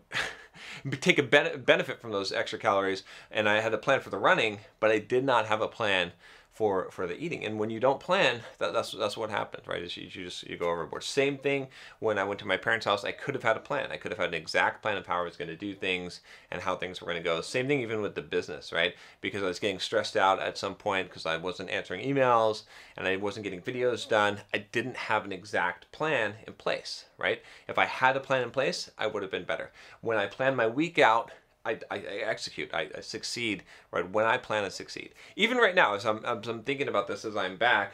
take 1.00 1.18
a 1.18 1.22
benefit 1.22 2.00
from 2.00 2.12
those 2.12 2.32
extra 2.32 2.58
calories. 2.58 3.02
And 3.30 3.48
I 3.48 3.60
had 3.60 3.74
a 3.74 3.78
plan 3.78 4.00
for 4.00 4.10
the 4.10 4.18
running, 4.18 4.60
but 4.80 4.90
I 4.90 4.98
did 4.98 5.24
not 5.24 5.46
have 5.46 5.60
a 5.60 5.68
plan 5.68 6.12
for 6.58 6.90
for 6.90 7.06
the 7.06 7.16
eating. 7.16 7.44
And 7.44 7.56
when 7.56 7.70
you 7.70 7.78
don't 7.78 8.00
plan, 8.00 8.40
that, 8.58 8.72
that's 8.72 8.90
that's 8.90 9.16
what 9.16 9.30
happens, 9.30 9.68
right? 9.68 9.80
Is 9.80 9.96
you, 9.96 10.08
you 10.10 10.24
just 10.24 10.42
you 10.42 10.56
go 10.56 10.68
overboard. 10.68 11.04
Same 11.04 11.38
thing 11.38 11.68
when 12.00 12.18
I 12.18 12.24
went 12.24 12.40
to 12.40 12.48
my 12.48 12.56
parents' 12.56 12.84
house. 12.84 13.04
I 13.04 13.12
could 13.12 13.36
have 13.36 13.44
had 13.44 13.56
a 13.56 13.60
plan. 13.60 13.92
I 13.92 13.96
could 13.96 14.10
have 14.10 14.18
had 14.18 14.30
an 14.30 14.34
exact 14.34 14.82
plan 14.82 14.96
of 14.96 15.06
how 15.06 15.20
I 15.20 15.22
was 15.22 15.36
going 15.36 15.50
to 15.50 15.56
do 15.56 15.72
things 15.72 16.20
and 16.50 16.60
how 16.60 16.74
things 16.74 17.00
were 17.00 17.06
going 17.06 17.16
to 17.16 17.22
go. 17.22 17.40
Same 17.42 17.68
thing 17.68 17.80
even 17.80 18.02
with 18.02 18.16
the 18.16 18.22
business, 18.22 18.72
right? 18.72 18.96
Because 19.20 19.40
I 19.40 19.46
was 19.46 19.60
getting 19.60 19.78
stressed 19.78 20.16
out 20.16 20.40
at 20.40 20.58
some 20.58 20.74
point 20.74 21.08
because 21.08 21.26
I 21.26 21.36
wasn't 21.36 21.70
answering 21.70 22.04
emails 22.04 22.64
and 22.96 23.06
I 23.06 23.14
wasn't 23.14 23.44
getting 23.44 23.62
videos 23.62 24.08
done. 24.08 24.40
I 24.52 24.58
didn't 24.58 24.96
have 24.96 25.24
an 25.24 25.30
exact 25.32 25.92
plan 25.92 26.34
in 26.44 26.54
place, 26.54 27.04
right? 27.18 27.40
If 27.68 27.78
I 27.78 27.84
had 27.84 28.16
a 28.16 28.20
plan 28.20 28.42
in 28.42 28.50
place, 28.50 28.90
I 28.98 29.06
would 29.06 29.22
have 29.22 29.30
been 29.30 29.44
better. 29.44 29.70
When 30.00 30.18
I 30.18 30.26
planned 30.26 30.56
my 30.56 30.66
week 30.66 30.98
out 30.98 31.30
I, 31.68 31.78
I, 31.90 31.98
execute, 31.98 32.72
I, 32.72 32.88
I, 32.96 33.00
succeed, 33.00 33.62
right? 33.90 34.08
When 34.08 34.24
I 34.24 34.38
plan 34.38 34.64
to 34.64 34.70
succeed. 34.70 35.10
Even 35.36 35.58
right 35.58 35.74
now, 35.74 35.94
as 35.94 36.06
I'm, 36.06 36.24
as 36.24 36.48
I'm 36.48 36.62
thinking 36.62 36.88
about 36.88 37.08
this 37.08 37.24
as 37.24 37.36
I'm 37.36 37.56
back, 37.56 37.92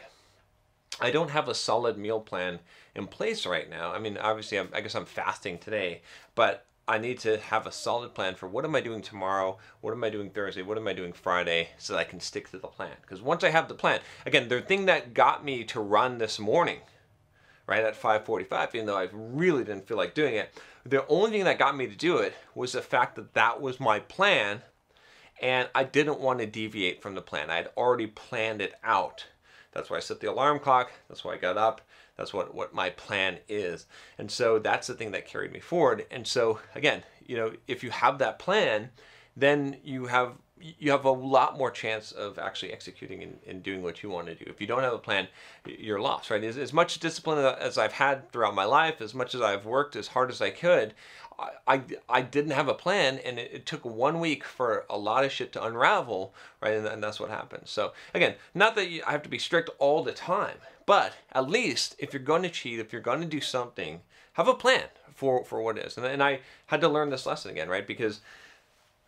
I 1.01 1.11
don't 1.11 1.31
have 1.31 1.49
a 1.49 1.55
solid 1.55 1.97
meal 1.97 2.21
plan 2.21 2.59
in 2.95 3.07
place 3.07 3.45
right 3.45 3.69
now. 3.69 3.91
I 3.91 3.99
mean, 3.99 4.17
obviously, 4.17 4.57
I'm, 4.57 4.69
I 4.73 4.81
guess 4.81 4.95
I'm 4.95 5.05
fasting 5.05 5.57
today, 5.57 6.01
but 6.35 6.65
I 6.87 6.99
need 6.99 7.19
to 7.19 7.37
have 7.37 7.65
a 7.65 7.71
solid 7.71 8.13
plan 8.13 8.35
for 8.35 8.47
what 8.47 8.63
am 8.63 8.75
I 8.75 8.81
doing 8.81 9.01
tomorrow, 9.01 9.57
what 9.81 9.91
am 9.91 10.03
I 10.03 10.09
doing 10.09 10.29
Thursday, 10.29 10.61
what 10.61 10.77
am 10.77 10.87
I 10.87 10.93
doing 10.93 11.13
Friday, 11.13 11.69
so 11.77 11.93
that 11.93 11.99
I 11.99 12.03
can 12.03 12.19
stick 12.19 12.49
to 12.51 12.59
the 12.59 12.67
plan. 12.67 12.95
Because 13.01 13.21
once 13.21 13.43
I 13.43 13.49
have 13.49 13.67
the 13.67 13.73
plan, 13.73 13.99
again, 14.25 14.47
the 14.47 14.61
thing 14.61 14.85
that 14.85 15.13
got 15.13 15.43
me 15.43 15.63
to 15.65 15.79
run 15.79 16.19
this 16.19 16.39
morning, 16.39 16.79
right 17.67 17.83
at 17.83 17.99
5:45, 17.99 18.75
even 18.75 18.85
though 18.85 18.97
I 18.97 19.09
really 19.11 19.63
didn't 19.63 19.87
feel 19.87 19.97
like 19.97 20.13
doing 20.13 20.35
it, 20.35 20.53
the 20.85 21.05
only 21.07 21.31
thing 21.31 21.45
that 21.45 21.59
got 21.59 21.75
me 21.75 21.87
to 21.87 21.95
do 21.95 22.17
it 22.17 22.35
was 22.53 22.73
the 22.73 22.81
fact 22.81 23.15
that 23.15 23.33
that 23.33 23.59
was 23.59 23.79
my 23.79 23.99
plan 23.99 24.61
and 25.41 25.67
I 25.75 25.83
didn't 25.83 26.19
want 26.19 26.39
to 26.39 26.45
deviate 26.45 27.01
from 27.01 27.15
the 27.15 27.21
plan. 27.21 27.49
I 27.49 27.57
had 27.57 27.69
already 27.75 28.07
planned 28.07 28.61
it 28.61 28.73
out. 28.83 29.25
That's 29.73 29.89
why 29.89 29.97
I 29.97 29.99
set 29.99 30.21
the 30.21 30.31
alarm 30.31 30.59
clock. 30.59 30.91
That's 31.09 31.25
why 31.25 31.33
I 31.33 31.37
got 31.37 31.57
up. 31.57 31.81
That's 32.15 32.33
what, 32.33 32.55
what 32.55 32.73
my 32.73 32.91
plan 32.91 33.39
is. 33.49 33.87
And 34.17 34.31
so 34.31 34.59
that's 34.59 34.87
the 34.87 34.93
thing 34.93 35.11
that 35.11 35.27
carried 35.27 35.51
me 35.51 35.59
forward. 35.59 36.05
And 36.11 36.25
so 36.25 36.59
again, 36.75 37.03
you 37.25 37.35
know, 37.35 37.51
if 37.67 37.83
you 37.83 37.89
have 37.89 38.19
that 38.19 38.39
plan, 38.39 38.91
then 39.35 39.77
you 39.83 40.05
have 40.05 40.33
you 40.59 40.91
have 40.91 41.05
a 41.05 41.11
lot 41.11 41.57
more 41.57 41.69
chance 41.69 42.11
of 42.11 42.39
actually 42.39 42.71
executing 42.71 43.21
and, 43.23 43.37
and, 43.45 43.61
doing 43.61 43.81
what 43.81 44.01
you 44.01 44.09
want 44.09 44.27
to 44.27 44.35
do. 44.35 44.45
If 44.47 44.61
you 44.61 44.67
don't 44.67 44.83
have 44.83 44.93
a 44.93 44.97
plan, 44.97 45.27
you're 45.65 45.99
lost, 45.99 46.29
right? 46.29 46.43
As, 46.43 46.57
as, 46.57 46.71
much 46.71 46.99
discipline 46.99 47.39
as 47.59 47.77
I've 47.77 47.91
had 47.91 48.31
throughout 48.31 48.55
my 48.55 48.63
life, 48.63 49.01
as 49.01 49.13
much 49.13 49.35
as 49.35 49.41
I've 49.41 49.65
worked 49.65 49.97
as 49.97 50.07
hard 50.07 50.31
as 50.31 50.41
I 50.41 50.51
could, 50.51 50.93
I, 51.37 51.49
I, 51.67 51.81
I 52.07 52.21
didn't 52.21 52.51
have 52.51 52.69
a 52.69 52.73
plan 52.73 53.19
and 53.25 53.37
it, 53.37 53.51
it, 53.53 53.65
took 53.65 53.83
one 53.83 54.21
week 54.21 54.45
for 54.45 54.85
a 54.89 54.97
lot 54.97 55.25
of 55.25 55.31
shit 55.31 55.51
to 55.53 55.63
unravel, 55.63 56.33
right? 56.61 56.75
And, 56.75 56.87
and 56.87 57.03
that's 57.03 57.19
what 57.19 57.29
happened. 57.29 57.63
So 57.65 57.91
again, 58.13 58.35
not 58.53 58.75
that 58.75 58.89
you, 58.89 59.03
I 59.05 59.11
have 59.11 59.23
to 59.23 59.29
be 59.29 59.39
strict 59.39 59.69
all 59.77 60.03
the 60.03 60.13
time, 60.13 60.57
but 60.85 61.13
at 61.33 61.49
least 61.49 61.95
if 61.99 62.13
you're 62.13 62.21
going 62.21 62.43
to 62.43 62.49
cheat, 62.49 62.79
if 62.79 62.93
you're 62.93 63.01
going 63.01 63.21
to 63.21 63.27
do 63.27 63.41
something, 63.41 64.01
have 64.33 64.47
a 64.47 64.53
plan 64.53 64.85
for, 65.13 65.43
for 65.43 65.61
what 65.61 65.77
it 65.77 65.85
is. 65.85 65.97
And, 65.97 66.05
and 66.05 66.23
I 66.23 66.39
had 66.67 66.81
to 66.81 66.89
learn 66.89 67.09
this 67.09 67.25
lesson 67.25 67.51
again, 67.51 67.67
right? 67.67 67.85
Because 67.85 68.21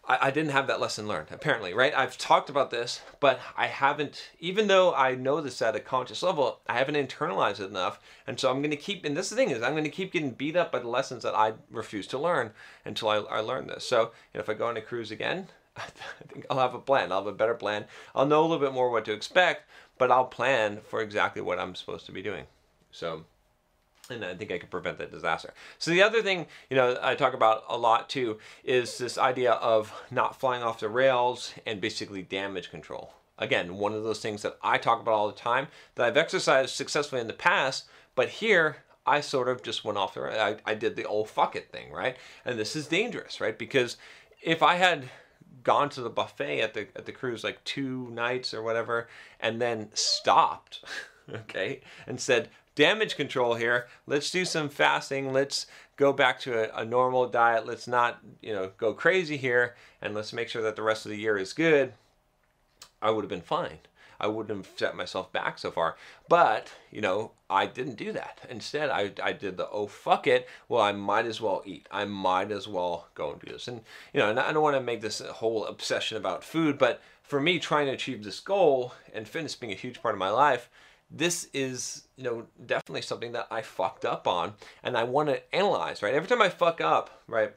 I, 0.08 0.28
I 0.28 0.32
didn't 0.32 0.52
have 0.52 0.68
that 0.68 0.80
lesson 0.80 1.08
learned, 1.08 1.28
apparently, 1.32 1.74
right? 1.74 1.94
I've 1.94 2.18
talked 2.18 2.50
about 2.50 2.72
this, 2.72 3.02
but 3.20 3.40
I 3.56 3.68
haven't, 3.68 4.30
even 4.40 4.68
though 4.68 4.94
I 4.94 5.16
know 5.16 5.42
this 5.42 5.62
at 5.62 5.76
a 5.76 5.80
conscious 5.80 6.24
level, 6.24 6.60
I 6.68 6.78
haven't 6.78 6.96
internalized 6.96 7.60
it 7.60 7.70
enough. 7.70 8.00
And 8.26 8.40
so 8.40 8.50
I'm 8.50 8.62
going 8.62 8.72
to 8.72 8.78
keep, 8.78 9.06
and 9.06 9.16
this 9.16 9.32
thing 9.32 9.50
is, 9.52 9.62
I'm 9.62 9.74
going 9.74 9.84
to 9.84 9.90
keep 9.90 10.14
getting 10.14 10.32
beat 10.32 10.56
up 10.56 10.72
by 10.72 10.80
the 10.80 10.88
lessons 10.88 11.24
that 11.24 11.36
I 11.36 11.54
refuse 11.70 12.08
to 12.08 12.18
learn 12.18 12.52
until 12.86 13.10
I, 13.10 13.18
I 13.18 13.40
learn 13.42 13.68
this. 13.68 13.88
So 13.88 14.12
you 14.34 14.36
know, 14.36 14.40
if 14.40 14.50
I 14.50 14.54
go 14.54 14.68
on 14.68 14.78
a 14.78 14.82
cruise 14.82 15.12
again, 15.12 15.48
I 15.78 15.84
think 16.28 16.46
I'll 16.50 16.60
have 16.60 16.74
a 16.74 16.80
plan. 16.80 17.12
I'll 17.12 17.20
have 17.20 17.28
a 17.28 17.38
better 17.38 17.56
plan. 17.56 17.86
I'll 18.16 18.26
know 18.26 18.42
a 18.42 18.48
little 18.48 18.60
bit 18.60 18.74
more 18.74 18.90
what 18.90 19.06
to 19.06 19.14
expect, 19.14 19.70
but 19.98 20.12
I'll 20.12 20.26
plan 20.26 20.80
for 20.88 21.02
exactly 21.02 21.42
what 21.42 21.60
I'm 21.60 21.76
supposed 21.76 22.06
to 22.08 22.12
be 22.12 22.22
doing. 22.22 22.46
So 22.92 23.26
and 24.10 24.24
I 24.24 24.36
think 24.36 24.52
I 24.52 24.58
could 24.58 24.72
prevent 24.72 24.98
that 24.98 25.12
disaster. 25.12 25.54
So 25.78 25.92
the 25.92 26.02
other 26.02 26.22
thing, 26.22 26.48
you 26.70 26.76
know, 26.76 26.98
I 27.02 27.16
talk 27.16 27.34
about 27.34 27.64
a 27.70 27.78
lot 27.78 28.10
too 28.10 28.38
is 28.64 28.98
this 28.98 29.18
idea 29.18 29.54
of 29.54 29.94
not 30.12 30.40
flying 30.40 30.64
off 30.64 30.80
the 30.80 30.90
rails 30.90 31.54
and 31.66 31.82
basically 31.82 32.22
damage 32.22 32.70
control. 32.70 33.14
Again, 33.38 33.78
one 33.78 33.94
of 33.94 34.04
those 34.04 34.20
things 34.20 34.42
that 34.42 34.58
I 34.64 34.78
talk 34.78 35.00
about 35.00 35.14
all 35.14 35.28
the 35.28 35.34
time 35.34 35.68
that 35.96 36.06
I've 36.06 36.18
exercised 36.18 36.72
successfully 36.76 37.22
in 37.22 37.28
the 37.28 37.34
past, 37.34 37.86
but 38.16 38.30
here 38.30 38.78
I 39.06 39.22
sort 39.22 39.48
of 39.48 39.62
just 39.62 39.86
went 39.86 39.98
off 39.98 40.16
the 40.16 40.42
I, 40.42 40.58
I 40.66 40.74
did 40.74 40.96
the 40.96 41.06
old 41.06 41.30
fuck 41.30 41.56
it 41.56 41.72
thing, 41.72 41.92
right? 41.92 42.18
And 42.44 42.60
this 42.60 42.76
is 42.76 42.88
dangerous, 42.88 43.40
right? 43.40 43.58
Because 43.58 43.98
if 44.42 44.64
I 44.64 44.76
had 44.76 45.10
gone 45.64 45.90
to 45.90 46.02
the 46.02 46.10
buffet 46.10 46.62
at 46.62 46.74
the 46.74 46.88
at 46.96 47.06
the 47.06 47.12
cruise 47.12 47.44
like 47.44 47.64
two 47.64 48.10
nights 48.12 48.54
or 48.54 48.62
whatever 48.64 49.08
and 49.40 49.62
then 49.62 49.90
stopped 49.94 50.82
okay 51.30 51.82
and 52.06 52.22
said 52.22 52.50
damage 52.78 53.18
control 53.18 53.56
here. 53.56 53.88
Let's 54.06 54.32
do 54.32 54.46
some 54.46 54.70
fasting. 54.70 55.34
Let's 55.34 55.66
go 55.98 56.14
back 56.14 56.40
to 56.42 56.54
a, 56.54 56.82
a, 56.82 56.86
normal 56.86 57.28
diet. 57.28 57.66
Let's 57.66 57.88
not, 57.88 58.20
you 58.40 58.54
know, 58.54 58.72
go 58.78 58.94
crazy 58.94 59.36
here 59.36 59.76
and 60.00 60.14
let's 60.14 60.32
make 60.32 60.48
sure 60.48 60.62
that 60.62 60.76
the 60.76 60.84
rest 60.84 61.06
of 61.06 61.10
the 61.10 61.18
year 61.18 61.38
is 61.38 61.54
good. 61.54 61.94
I 63.02 63.10
would 63.10 63.24
have 63.24 63.30
been 63.30 63.42
fine. 63.42 63.80
I 64.20 64.28
wouldn't 64.28 64.58
have 64.58 64.78
set 64.78 64.96
myself 64.96 65.32
back 65.32 65.58
so 65.58 65.72
far. 65.72 65.96
But, 66.30 66.72
you 66.92 67.02
know, 67.02 67.32
I 67.50 67.66
didn't 67.66 67.96
do 67.96 68.12
that. 68.12 68.40
Instead, 68.48 68.92
I, 68.92 69.12
I 69.22 69.34
did 69.34 69.58
the, 69.58 69.68
oh, 69.70 69.88
fuck 69.88 70.28
it. 70.28 70.48
Well, 70.70 70.82
I 70.82 70.92
might 70.92 71.26
as 71.26 71.42
well 71.42 71.64
eat. 71.66 71.88
I 71.92 72.06
might 72.06 72.52
as 72.52 72.68
well 72.68 73.08
go 73.16 73.32
and 73.32 73.42
do 73.42 73.52
this. 73.52 73.68
And, 73.68 73.82
you 74.14 74.20
know, 74.20 74.30
and 74.30 74.40
I 74.40 74.54
don't 74.54 74.64
want 74.64 74.76
to 74.76 74.82
make 74.82 75.02
this 75.02 75.20
a 75.20 75.34
whole 75.34 75.66
obsession 75.66 76.18
about 76.18 76.44
food, 76.44 76.78
but 76.78 77.02
for 77.24 77.40
me, 77.40 77.58
trying 77.58 77.88
to 77.88 77.94
achieve 77.94 78.24
this 78.24 78.40
goal 78.40 78.94
and 79.14 79.28
fitness 79.28 79.56
being 79.56 79.74
a 79.74 79.76
huge 79.76 80.02
part 80.02 80.16
of 80.16 80.20
my 80.20 80.30
life, 80.30 80.70
this 81.10 81.48
is 81.54 82.04
you 82.18 82.24
know 82.24 82.46
definitely 82.66 83.02
something 83.02 83.32
that 83.32 83.48
I 83.50 83.62
fucked 83.62 84.06
up 84.06 84.28
on 84.28 84.54
and 84.84 84.98
I 84.98 85.04
want 85.04 85.30
to 85.30 85.56
analyze 85.56 86.02
right? 86.02 86.14
Every 86.14 86.28
time 86.28 86.42
I 86.42 86.50
fuck 86.50 86.82
up 86.82 87.22
right 87.28 87.54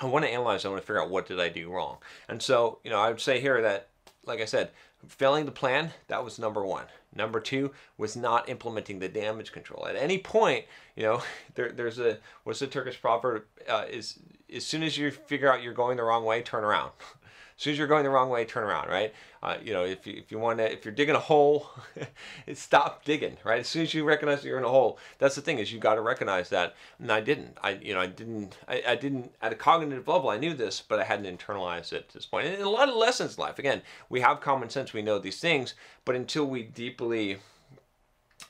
I 0.00 0.06
want 0.06 0.24
to 0.24 0.30
analyze 0.30 0.64
I 0.64 0.68
want 0.68 0.82
to 0.82 0.86
figure 0.86 1.02
out 1.02 1.10
what 1.10 1.26
did 1.26 1.38
I 1.40 1.48
do 1.48 1.70
wrong. 1.70 1.98
And 2.28 2.42
so 2.42 2.78
you 2.84 2.90
know 2.90 2.98
I 2.98 3.08
would 3.08 3.20
say 3.20 3.40
here 3.40 3.62
that 3.62 3.88
like 4.24 4.40
I 4.40 4.46
said 4.46 4.70
failing 5.06 5.46
the 5.46 5.52
plan 5.52 5.92
that 6.08 6.24
was 6.24 6.38
number 6.38 6.64
one. 6.64 6.86
Number 7.14 7.40
two 7.40 7.72
was 7.98 8.16
not 8.16 8.48
implementing 8.48 8.98
the 8.98 9.08
damage 9.08 9.52
control. 9.52 9.86
At 9.86 9.96
any 9.96 10.18
point 10.18 10.64
you 10.96 11.04
know 11.04 11.22
there, 11.54 11.70
there's 11.70 11.98
a 11.98 12.18
what's 12.44 12.60
the 12.60 12.66
Turkish 12.66 13.00
proverb? 13.00 13.44
Uh, 13.68 13.84
is 13.88 14.18
as 14.54 14.66
soon 14.66 14.82
as 14.82 14.98
you 14.98 15.10
figure 15.10 15.52
out 15.52 15.62
you're 15.62 15.72
going 15.72 15.96
the 15.96 16.02
wrong 16.02 16.24
way 16.24 16.42
turn 16.42 16.64
around 16.64 16.90
as 17.62 17.64
soon 17.64 17.74
as 17.74 17.78
you're 17.78 17.86
going 17.86 18.02
the 18.02 18.10
wrong 18.10 18.28
way, 18.28 18.44
turn 18.44 18.64
around, 18.64 18.88
right? 18.88 19.14
Uh, 19.40 19.56
you 19.62 19.72
know, 19.72 19.84
if 19.84 20.04
you, 20.04 20.14
if 20.14 20.32
you 20.32 20.38
want 20.40 20.58
to, 20.58 20.72
if 20.72 20.84
you're 20.84 20.92
digging 20.92 21.14
a 21.14 21.20
hole, 21.20 21.70
stop 22.54 23.04
digging, 23.04 23.36
right? 23.44 23.60
As 23.60 23.68
soon 23.68 23.82
as 23.82 23.94
you 23.94 24.02
recognize 24.02 24.42
that 24.42 24.48
you're 24.48 24.58
in 24.58 24.64
a 24.64 24.68
hole, 24.68 24.98
that's 25.18 25.36
the 25.36 25.42
thing 25.42 25.60
is 25.60 25.72
you 25.72 25.78
got 25.78 25.94
to 25.94 26.00
recognize 26.00 26.48
that. 26.48 26.74
And 26.98 27.12
I 27.12 27.20
didn't. 27.20 27.56
I, 27.62 27.78
you 27.80 27.94
know, 27.94 28.00
I 28.00 28.08
didn't. 28.08 28.58
I, 28.66 28.82
I 28.84 28.96
didn't 28.96 29.32
at 29.40 29.52
a 29.52 29.54
cognitive 29.54 30.08
level. 30.08 30.28
I 30.28 30.38
knew 30.38 30.54
this, 30.54 30.82
but 30.82 30.98
I 30.98 31.04
hadn't 31.04 31.38
internalized 31.38 31.92
it 31.92 32.06
at 32.08 32.08
this 32.08 32.26
point. 32.26 32.48
And 32.48 32.60
a 32.60 32.68
lot 32.68 32.88
of 32.88 32.96
lessons 32.96 33.36
in 33.36 33.42
life. 33.42 33.60
Again, 33.60 33.82
we 34.08 34.22
have 34.22 34.40
common 34.40 34.68
sense. 34.68 34.92
We 34.92 35.02
know 35.02 35.20
these 35.20 35.38
things, 35.38 35.74
but 36.04 36.16
until 36.16 36.46
we 36.46 36.64
deeply 36.64 37.38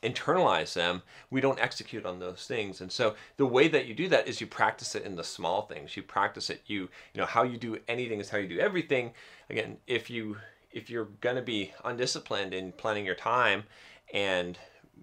internalize 0.03 0.73
them, 0.75 1.03
we 1.31 1.41
don't 1.41 1.61
execute 1.61 2.05
on 2.05 2.19
those 2.19 2.47
things. 2.47 2.81
And 2.81 2.91
so 2.91 3.15
the 3.37 3.47
way 3.47 3.69
that 3.69 3.87
you 3.87 3.95
do 3.95 4.09
that 4.09 4.29
is 4.29 4.41
you 4.41 4.47
practice 4.47 4.95
it 4.95 5.05
in 5.05 5.17
the 5.17 5.25
small 5.25 5.63
things. 5.63 5.97
You 5.97 6.03
practice 6.03 6.51
it. 6.51 6.63
You 6.67 6.89
you 7.15 7.21
know 7.21 7.27
how 7.27 7.43
you 7.43 7.57
do 7.57 7.79
anything 7.89 8.21
is 8.21 8.31
how 8.31 8.39
you 8.39 8.49
do 8.49 8.59
everything. 8.59 9.13
Again, 9.49 9.79
if 9.87 10.11
you 10.11 10.37
if 10.73 10.91
you're 10.91 11.09
going 11.21 11.37
to 11.37 11.43
be 11.43 11.73
undisciplined 11.85 12.55
in 12.55 12.73
planning 12.73 13.07
your 13.07 13.15
time 13.15 13.65
and 14.13 14.59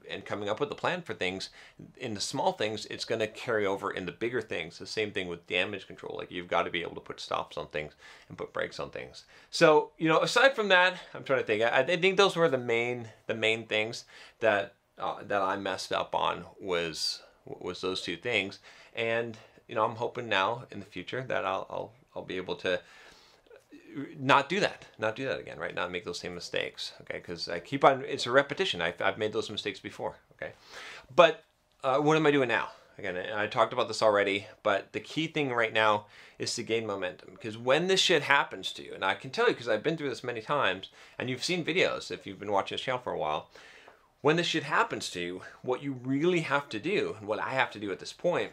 and 0.09 0.25
coming 0.25 0.49
up 0.49 0.59
with 0.59 0.71
a 0.71 0.75
plan 0.75 1.01
for 1.01 1.13
things 1.13 1.49
in 1.97 2.13
the 2.13 2.21
small 2.21 2.53
things 2.53 2.85
it's 2.87 3.05
going 3.05 3.19
to 3.19 3.27
carry 3.27 3.65
over 3.65 3.91
in 3.91 4.05
the 4.05 4.11
bigger 4.11 4.41
things 4.41 4.77
the 4.77 4.85
same 4.85 5.11
thing 5.11 5.27
with 5.27 5.45
damage 5.47 5.87
control 5.87 6.15
like 6.17 6.31
you've 6.31 6.47
got 6.47 6.63
to 6.63 6.71
be 6.71 6.81
able 6.81 6.95
to 6.95 7.01
put 7.01 7.19
stops 7.19 7.57
on 7.57 7.67
things 7.67 7.93
and 8.27 8.37
put 8.37 8.53
brakes 8.53 8.79
on 8.79 8.89
things 8.89 9.25
so 9.49 9.91
you 9.97 10.07
know 10.07 10.19
aside 10.21 10.55
from 10.55 10.67
that 10.69 10.95
i'm 11.13 11.23
trying 11.23 11.39
to 11.39 11.45
think 11.45 11.61
i, 11.63 11.79
I 11.79 11.97
think 11.97 12.17
those 12.17 12.35
were 12.35 12.49
the 12.49 12.57
main 12.57 13.09
the 13.27 13.35
main 13.35 13.65
things 13.65 14.05
that 14.39 14.73
uh, 14.99 15.23
that 15.27 15.41
I 15.41 15.55
messed 15.57 15.91
up 15.91 16.13
on 16.15 16.45
was 16.59 17.21
was 17.45 17.81
those 17.81 18.01
two 18.01 18.17
things, 18.17 18.59
and 18.95 19.37
you 19.67 19.75
know 19.75 19.85
I'm 19.85 19.95
hoping 19.95 20.29
now 20.29 20.65
in 20.71 20.79
the 20.79 20.85
future 20.85 21.23
that 21.27 21.45
I'll 21.45 21.67
I'll, 21.69 21.91
I'll 22.15 22.25
be 22.25 22.37
able 22.37 22.55
to 22.57 22.81
not 24.17 24.49
do 24.49 24.59
that, 24.59 24.85
not 24.97 25.15
do 25.15 25.25
that 25.25 25.39
again, 25.39 25.59
right? 25.59 25.73
Not 25.73 25.91
make 25.91 26.05
those 26.05 26.19
same 26.19 26.35
mistakes, 26.35 26.93
okay? 27.01 27.17
Because 27.17 27.49
I 27.49 27.59
keep 27.59 27.83
on, 27.83 28.03
it's 28.05 28.25
a 28.25 28.31
repetition. 28.31 28.81
I've, 28.81 29.01
I've 29.01 29.17
made 29.17 29.33
those 29.33 29.49
mistakes 29.49 29.79
before, 29.79 30.15
okay? 30.35 30.53
But 31.15 31.43
uh, 31.83 31.97
what 31.97 32.17
am 32.17 32.25
I 32.25 32.31
doing 32.31 32.49
now? 32.49 32.69
Again, 32.97 33.17
I 33.33 33.47
talked 33.47 33.71
about 33.71 33.87
this 33.87 34.03
already, 34.03 34.47
but 34.61 34.91
the 34.91 34.99
key 34.99 35.27
thing 35.27 35.53
right 35.53 35.71
now 35.71 36.07
is 36.37 36.53
to 36.55 36.63
gain 36.63 36.85
momentum. 36.85 37.29
Because 37.31 37.57
when 37.57 37.87
this 37.87 38.01
shit 38.01 38.23
happens 38.23 38.73
to 38.73 38.83
you, 38.83 38.93
and 38.93 39.05
I 39.05 39.13
can 39.13 39.31
tell 39.31 39.47
you 39.47 39.53
because 39.53 39.69
I've 39.69 39.83
been 39.83 39.95
through 39.95 40.09
this 40.09 40.23
many 40.23 40.41
times, 40.41 40.89
and 41.17 41.29
you've 41.29 41.43
seen 41.43 41.63
videos 41.63 42.11
if 42.11 42.27
you've 42.27 42.39
been 42.39 42.51
watching 42.51 42.75
this 42.75 42.83
channel 42.83 42.99
for 43.01 43.13
a 43.13 43.17
while, 43.17 43.49
when 44.21 44.35
this 44.35 44.47
shit 44.47 44.63
happens 44.63 45.09
to 45.11 45.19
you, 45.19 45.41
what 45.61 45.81
you 45.81 45.93
really 46.03 46.41
have 46.41 46.67
to 46.69 46.79
do, 46.79 47.15
and 47.19 47.27
what 47.27 47.39
I 47.39 47.51
have 47.51 47.71
to 47.71 47.79
do 47.79 47.91
at 47.91 47.99
this 47.99 48.13
point, 48.13 48.51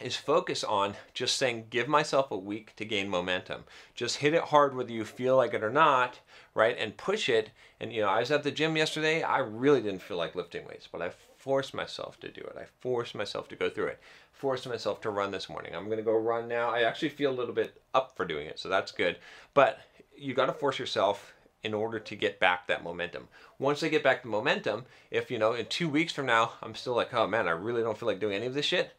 is 0.00 0.14
focus 0.14 0.62
on 0.62 0.94
just 1.14 1.36
saying, 1.36 1.66
give 1.70 1.88
myself 1.88 2.30
a 2.30 2.36
week 2.36 2.76
to 2.76 2.84
gain 2.84 3.08
momentum. 3.08 3.64
Just 3.94 4.18
hit 4.18 4.34
it 4.34 4.44
hard 4.44 4.76
whether 4.76 4.92
you 4.92 5.04
feel 5.04 5.36
like 5.36 5.54
it 5.54 5.64
or 5.64 5.70
not, 5.70 6.20
right? 6.54 6.76
And 6.78 6.96
push 6.96 7.28
it. 7.28 7.50
And, 7.80 7.92
you 7.92 8.02
know, 8.02 8.08
I 8.08 8.20
was 8.20 8.30
at 8.30 8.42
the 8.42 8.50
gym 8.50 8.76
yesterday. 8.76 9.22
I 9.22 9.38
really 9.38 9.80
didn't 9.80 10.02
feel 10.02 10.18
like 10.18 10.34
lifting 10.34 10.66
weights, 10.66 10.86
but 10.90 11.00
I 11.00 11.10
forced 11.38 11.72
myself 11.72 12.20
to 12.20 12.28
do 12.28 12.42
it. 12.42 12.56
I 12.58 12.66
forced 12.80 13.14
myself 13.14 13.48
to 13.48 13.56
go 13.56 13.70
through 13.70 13.86
it. 13.86 14.00
Forced 14.32 14.68
myself 14.68 15.00
to 15.00 15.10
run 15.10 15.30
this 15.30 15.48
morning. 15.48 15.74
I'm 15.74 15.86
going 15.86 15.96
to 15.96 16.02
go 16.02 16.16
run 16.16 16.46
now. 16.46 16.68
I 16.68 16.82
actually 16.82 17.08
feel 17.08 17.30
a 17.30 17.38
little 17.38 17.54
bit 17.54 17.80
up 17.94 18.14
for 18.16 18.26
doing 18.26 18.46
it, 18.46 18.58
so 18.58 18.68
that's 18.68 18.92
good. 18.92 19.16
But 19.54 19.78
you 20.14 20.34
got 20.34 20.46
to 20.46 20.52
force 20.52 20.78
yourself 20.78 21.32
in 21.62 21.74
order 21.74 21.98
to 21.98 22.16
get 22.16 22.38
back 22.38 22.66
that 22.66 22.84
momentum. 22.84 23.28
Once 23.58 23.82
I 23.82 23.88
get 23.88 24.02
back 24.04 24.22
the 24.22 24.28
momentum, 24.28 24.84
if 25.10 25.30
you 25.30 25.38
know 25.38 25.52
in 25.52 25.66
two 25.66 25.88
weeks 25.88 26.12
from 26.12 26.26
now 26.26 26.52
I'm 26.62 26.74
still 26.74 26.94
like, 26.94 27.12
oh 27.12 27.26
man, 27.26 27.48
I 27.48 27.52
really 27.52 27.82
don't 27.82 27.98
feel 27.98 28.08
like 28.08 28.20
doing 28.20 28.36
any 28.36 28.46
of 28.46 28.54
this 28.54 28.66
shit, 28.66 28.92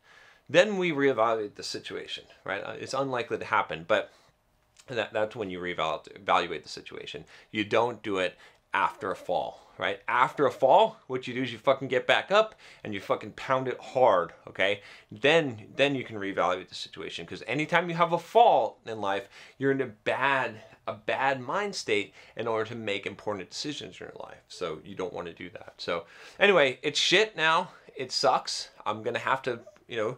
then 0.50 0.78
we 0.78 0.92
reevaluate 0.92 1.56
the 1.56 1.64
situation, 1.64 2.24
right? 2.44 2.64
Uh, 2.64 2.76
it's 2.80 2.94
unlikely 2.94 3.38
to 3.38 3.46
happen, 3.46 3.86
but 3.88 4.12
that, 4.88 5.12
that's 5.14 5.36
when 5.36 5.50
you 5.50 5.60
reevaluate 5.60 6.64
the 6.64 6.70
situation. 6.70 7.26
You 7.52 7.66
don't 7.66 8.02
do 8.02 8.18
it 8.18 8.38
after 8.74 9.12
a 9.12 9.16
fall, 9.16 9.72
right? 9.78 10.02
After 10.08 10.46
a 10.46 10.52
fall, 10.52 10.98
what 11.08 11.28
you 11.28 11.34
do 11.34 11.44
is 11.44 11.52
you 11.52 11.58
fucking 11.58 11.88
get 11.90 12.08
back 12.08 12.32
up 12.32 12.56
and 12.84 12.94
you 12.94 13.00
fucking 13.00 13.32
pound 13.32 13.68
it 13.68 13.80
hard, 13.80 14.32
okay? 14.48 14.82
Then 15.12 15.68
then 15.76 15.96
you 15.96 16.04
can 16.04 16.18
reevaluate 16.18 16.70
the 16.70 16.76
situation 16.76 17.26
because 17.26 17.44
anytime 17.48 17.90
you 17.90 17.96
have 17.96 18.14
a 18.14 18.20
fall 18.20 18.80
in 18.86 19.02
life, 19.02 19.28
you're 19.58 19.72
in 19.72 19.82
a 19.82 19.88
bad 19.88 20.62
a 20.88 20.94
bad 20.94 21.42
mind 21.42 21.76
state 21.76 22.14
in 22.36 22.48
order 22.48 22.70
to 22.70 22.76
make 22.76 23.06
important 23.06 23.50
decisions 23.50 24.00
in 24.00 24.06
your 24.06 24.14
life. 24.20 24.42
So 24.48 24.80
you 24.84 24.96
don't 24.96 25.14
want 25.14 25.28
to 25.28 25.34
do 25.34 25.50
that. 25.52 25.74
So 25.78 26.06
anyway, 26.40 26.80
it's 26.82 27.00
shit 27.00 27.36
now. 27.36 27.70
It 27.96 28.12
sucks. 28.12 28.70
I'm 28.86 29.04
gonna 29.04 29.20
have 29.20 29.42
to 29.44 29.60
you 29.88 29.98
know, 29.98 30.18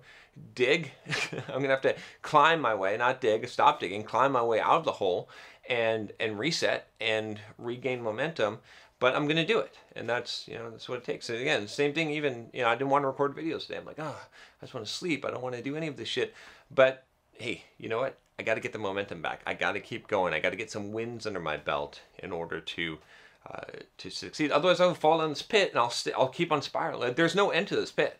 dig. 0.55 0.91
I'm 1.47 1.61
going 1.61 1.63
to 1.63 1.69
have 1.69 1.81
to 1.81 1.95
climb 2.21 2.59
my 2.59 2.73
way, 2.73 2.97
not 2.97 3.21
dig, 3.21 3.47
stop 3.47 3.79
digging, 3.79 4.03
climb 4.03 4.31
my 4.31 4.43
way 4.43 4.59
out 4.59 4.77
of 4.77 4.85
the 4.85 4.93
hole 4.93 5.29
and 5.69 6.11
and 6.19 6.39
reset 6.39 6.87
and 6.99 7.39
regain 7.59 8.01
momentum 8.01 8.57
but 8.99 9.15
I'm 9.15 9.27
gonna 9.27 9.45
do 9.45 9.59
it, 9.59 9.77
and 9.95 10.09
that's 10.09 10.45
you 10.47 10.55
know 10.55 10.69
that's 10.69 10.89
what 10.89 10.97
it 10.97 11.05
takes. 11.05 11.29
And 11.29 11.39
again, 11.39 11.67
same 11.67 11.93
thing. 11.93 12.11
Even 12.11 12.49
you 12.53 12.61
know 12.61 12.67
I 12.67 12.75
didn't 12.75 12.89
want 12.89 13.03
to 13.03 13.07
record 13.07 13.35
videos 13.35 13.61
today. 13.61 13.77
I'm 13.77 13.85
like, 13.85 13.99
oh, 13.99 14.15
I 14.61 14.65
just 14.65 14.73
want 14.73 14.85
to 14.85 14.91
sleep. 14.91 15.25
I 15.25 15.31
don't 15.31 15.41
want 15.41 15.55
to 15.55 15.61
do 15.61 15.77
any 15.77 15.87
of 15.87 15.95
this 15.95 16.09
shit. 16.09 16.33
But 16.69 17.05
hey, 17.31 17.63
you 17.77 17.87
know 17.87 17.99
what? 17.99 18.17
I 18.39 18.41
got 18.41 18.55
to 18.55 18.61
get 18.61 18.71
the 18.71 18.79
momentum 18.79 19.21
back. 19.21 19.41
I 19.45 19.53
got 19.53 19.73
to 19.73 19.81
keep 19.81 20.07
going. 20.07 20.33
I 20.33 20.39
got 20.39 20.51
to 20.51 20.55
get 20.55 20.71
some 20.71 20.93
wins 20.93 21.27
under 21.27 21.41
my 21.41 21.57
belt 21.57 21.99
in 22.19 22.31
order 22.31 22.61
to 22.61 22.97
uh, 23.45 23.61
to 23.97 24.09
succeed. 24.09 24.51
Otherwise, 24.51 24.79
I'll 24.79 24.93
fall 24.93 25.21
in 25.21 25.29
this 25.29 25.41
pit 25.41 25.71
and 25.71 25.79
I'll 25.79 25.87
i 25.87 25.89
st- 25.89 26.15
I'll 26.17 26.29
keep 26.29 26.51
on 26.51 26.61
spiraling. 26.61 27.13
There's 27.13 27.35
no 27.35 27.49
end 27.49 27.67
to 27.67 27.75
this 27.75 27.91
pit. 27.91 28.19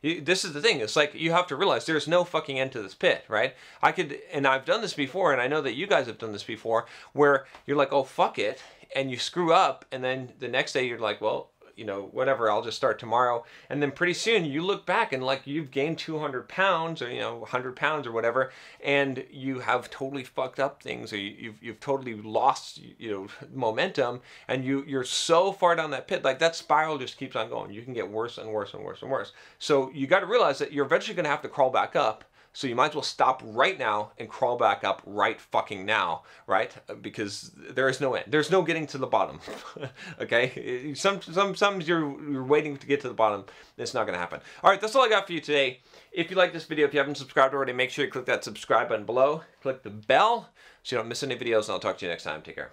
You, 0.00 0.20
this 0.22 0.44
is 0.44 0.54
the 0.54 0.62
thing. 0.62 0.80
It's 0.80 0.96
like 0.96 1.14
you 1.14 1.32
have 1.32 1.46
to 1.48 1.56
realize 1.56 1.84
there's 1.84 2.08
no 2.08 2.24
fucking 2.24 2.58
end 2.58 2.72
to 2.72 2.82
this 2.82 2.94
pit, 2.94 3.24
right? 3.28 3.54
I 3.82 3.92
could, 3.92 4.18
and 4.32 4.46
I've 4.46 4.64
done 4.64 4.80
this 4.80 4.94
before, 4.94 5.32
and 5.32 5.42
I 5.42 5.48
know 5.48 5.60
that 5.60 5.74
you 5.74 5.86
guys 5.86 6.06
have 6.06 6.18
done 6.18 6.32
this 6.32 6.44
before, 6.44 6.86
where 7.12 7.46
you're 7.66 7.76
like, 7.76 7.92
oh 7.92 8.04
fuck 8.04 8.38
it, 8.38 8.62
and 8.94 9.10
you 9.10 9.18
screw 9.18 9.52
up, 9.52 9.84
and 9.90 10.02
then 10.02 10.32
the 10.38 10.48
next 10.48 10.72
day 10.72 10.86
you're 10.86 11.00
like, 11.00 11.20
well, 11.20 11.50
you 11.78 11.84
know, 11.84 12.08
whatever, 12.12 12.50
I'll 12.50 12.62
just 12.62 12.76
start 12.76 12.98
tomorrow. 12.98 13.44
And 13.70 13.80
then 13.80 13.92
pretty 13.92 14.14
soon 14.14 14.44
you 14.44 14.62
look 14.62 14.84
back 14.84 15.12
and 15.12 15.22
like 15.22 15.46
you've 15.46 15.70
gained 15.70 15.98
200 15.98 16.48
pounds 16.48 17.00
or, 17.00 17.10
you 17.10 17.20
know, 17.20 17.36
100 17.36 17.76
pounds 17.76 18.06
or 18.06 18.12
whatever, 18.12 18.50
and 18.82 19.24
you 19.30 19.60
have 19.60 19.88
totally 19.88 20.24
fucked 20.24 20.58
up 20.58 20.82
things 20.82 21.12
or 21.12 21.18
you've, 21.18 21.62
you've 21.62 21.80
totally 21.80 22.14
lost, 22.14 22.80
you 22.98 23.10
know, 23.10 23.26
momentum 23.54 24.20
and 24.48 24.64
you, 24.64 24.84
you're 24.86 25.04
so 25.04 25.52
far 25.52 25.76
down 25.76 25.92
that 25.92 26.08
pit, 26.08 26.24
like 26.24 26.40
that 26.40 26.56
spiral 26.56 26.98
just 26.98 27.16
keeps 27.16 27.36
on 27.36 27.48
going. 27.48 27.72
You 27.72 27.82
can 27.82 27.94
get 27.94 28.10
worse 28.10 28.38
and 28.38 28.50
worse 28.50 28.74
and 28.74 28.82
worse 28.82 29.02
and 29.02 29.10
worse. 29.10 29.32
So 29.60 29.90
you 29.92 30.08
got 30.08 30.20
to 30.20 30.26
realize 30.26 30.58
that 30.58 30.72
you're 30.72 30.86
eventually 30.86 31.14
going 31.14 31.24
to 31.24 31.30
have 31.30 31.42
to 31.42 31.48
crawl 31.48 31.70
back 31.70 31.94
up 31.94 32.24
so 32.58 32.66
you 32.66 32.74
might 32.74 32.88
as 32.88 32.94
well 32.96 33.04
stop 33.04 33.40
right 33.44 33.78
now 33.78 34.10
and 34.18 34.28
crawl 34.28 34.56
back 34.56 34.82
up 34.82 35.00
right 35.06 35.40
fucking 35.40 35.86
now, 35.86 36.24
right? 36.48 36.74
Because 37.00 37.52
there 37.54 37.88
is 37.88 38.00
no 38.00 38.14
end. 38.14 38.24
There's 38.32 38.50
no 38.50 38.62
getting 38.62 38.84
to 38.88 38.98
the 38.98 39.06
bottom. 39.06 39.38
okay? 40.20 40.92
Some 40.94 41.22
some 41.22 41.54
sometimes 41.54 41.86
you're 41.86 42.20
you're 42.28 42.42
waiting 42.42 42.76
to 42.76 42.86
get 42.88 43.00
to 43.02 43.08
the 43.08 43.14
bottom. 43.14 43.44
It's 43.76 43.94
not 43.94 44.06
gonna 44.06 44.18
happen. 44.18 44.40
All 44.64 44.70
right, 44.70 44.80
that's 44.80 44.96
all 44.96 45.04
I 45.04 45.08
got 45.08 45.28
for 45.28 45.34
you 45.34 45.40
today. 45.40 45.82
If 46.10 46.32
you 46.32 46.36
like 46.36 46.52
this 46.52 46.64
video, 46.64 46.84
if 46.84 46.92
you 46.92 46.98
haven't 46.98 47.14
subscribed 47.14 47.54
already, 47.54 47.72
make 47.72 47.90
sure 47.90 48.04
you 48.04 48.10
click 48.10 48.26
that 48.26 48.42
subscribe 48.42 48.88
button 48.88 49.06
below. 49.06 49.42
Click 49.62 49.84
the 49.84 49.90
bell 49.90 50.50
so 50.82 50.96
you 50.96 51.00
don't 51.00 51.08
miss 51.08 51.22
any 51.22 51.36
videos, 51.36 51.66
and 51.66 51.70
I'll 51.74 51.78
talk 51.78 51.98
to 51.98 52.06
you 52.06 52.10
next 52.10 52.24
time. 52.24 52.42
Take 52.42 52.56
care. 52.56 52.72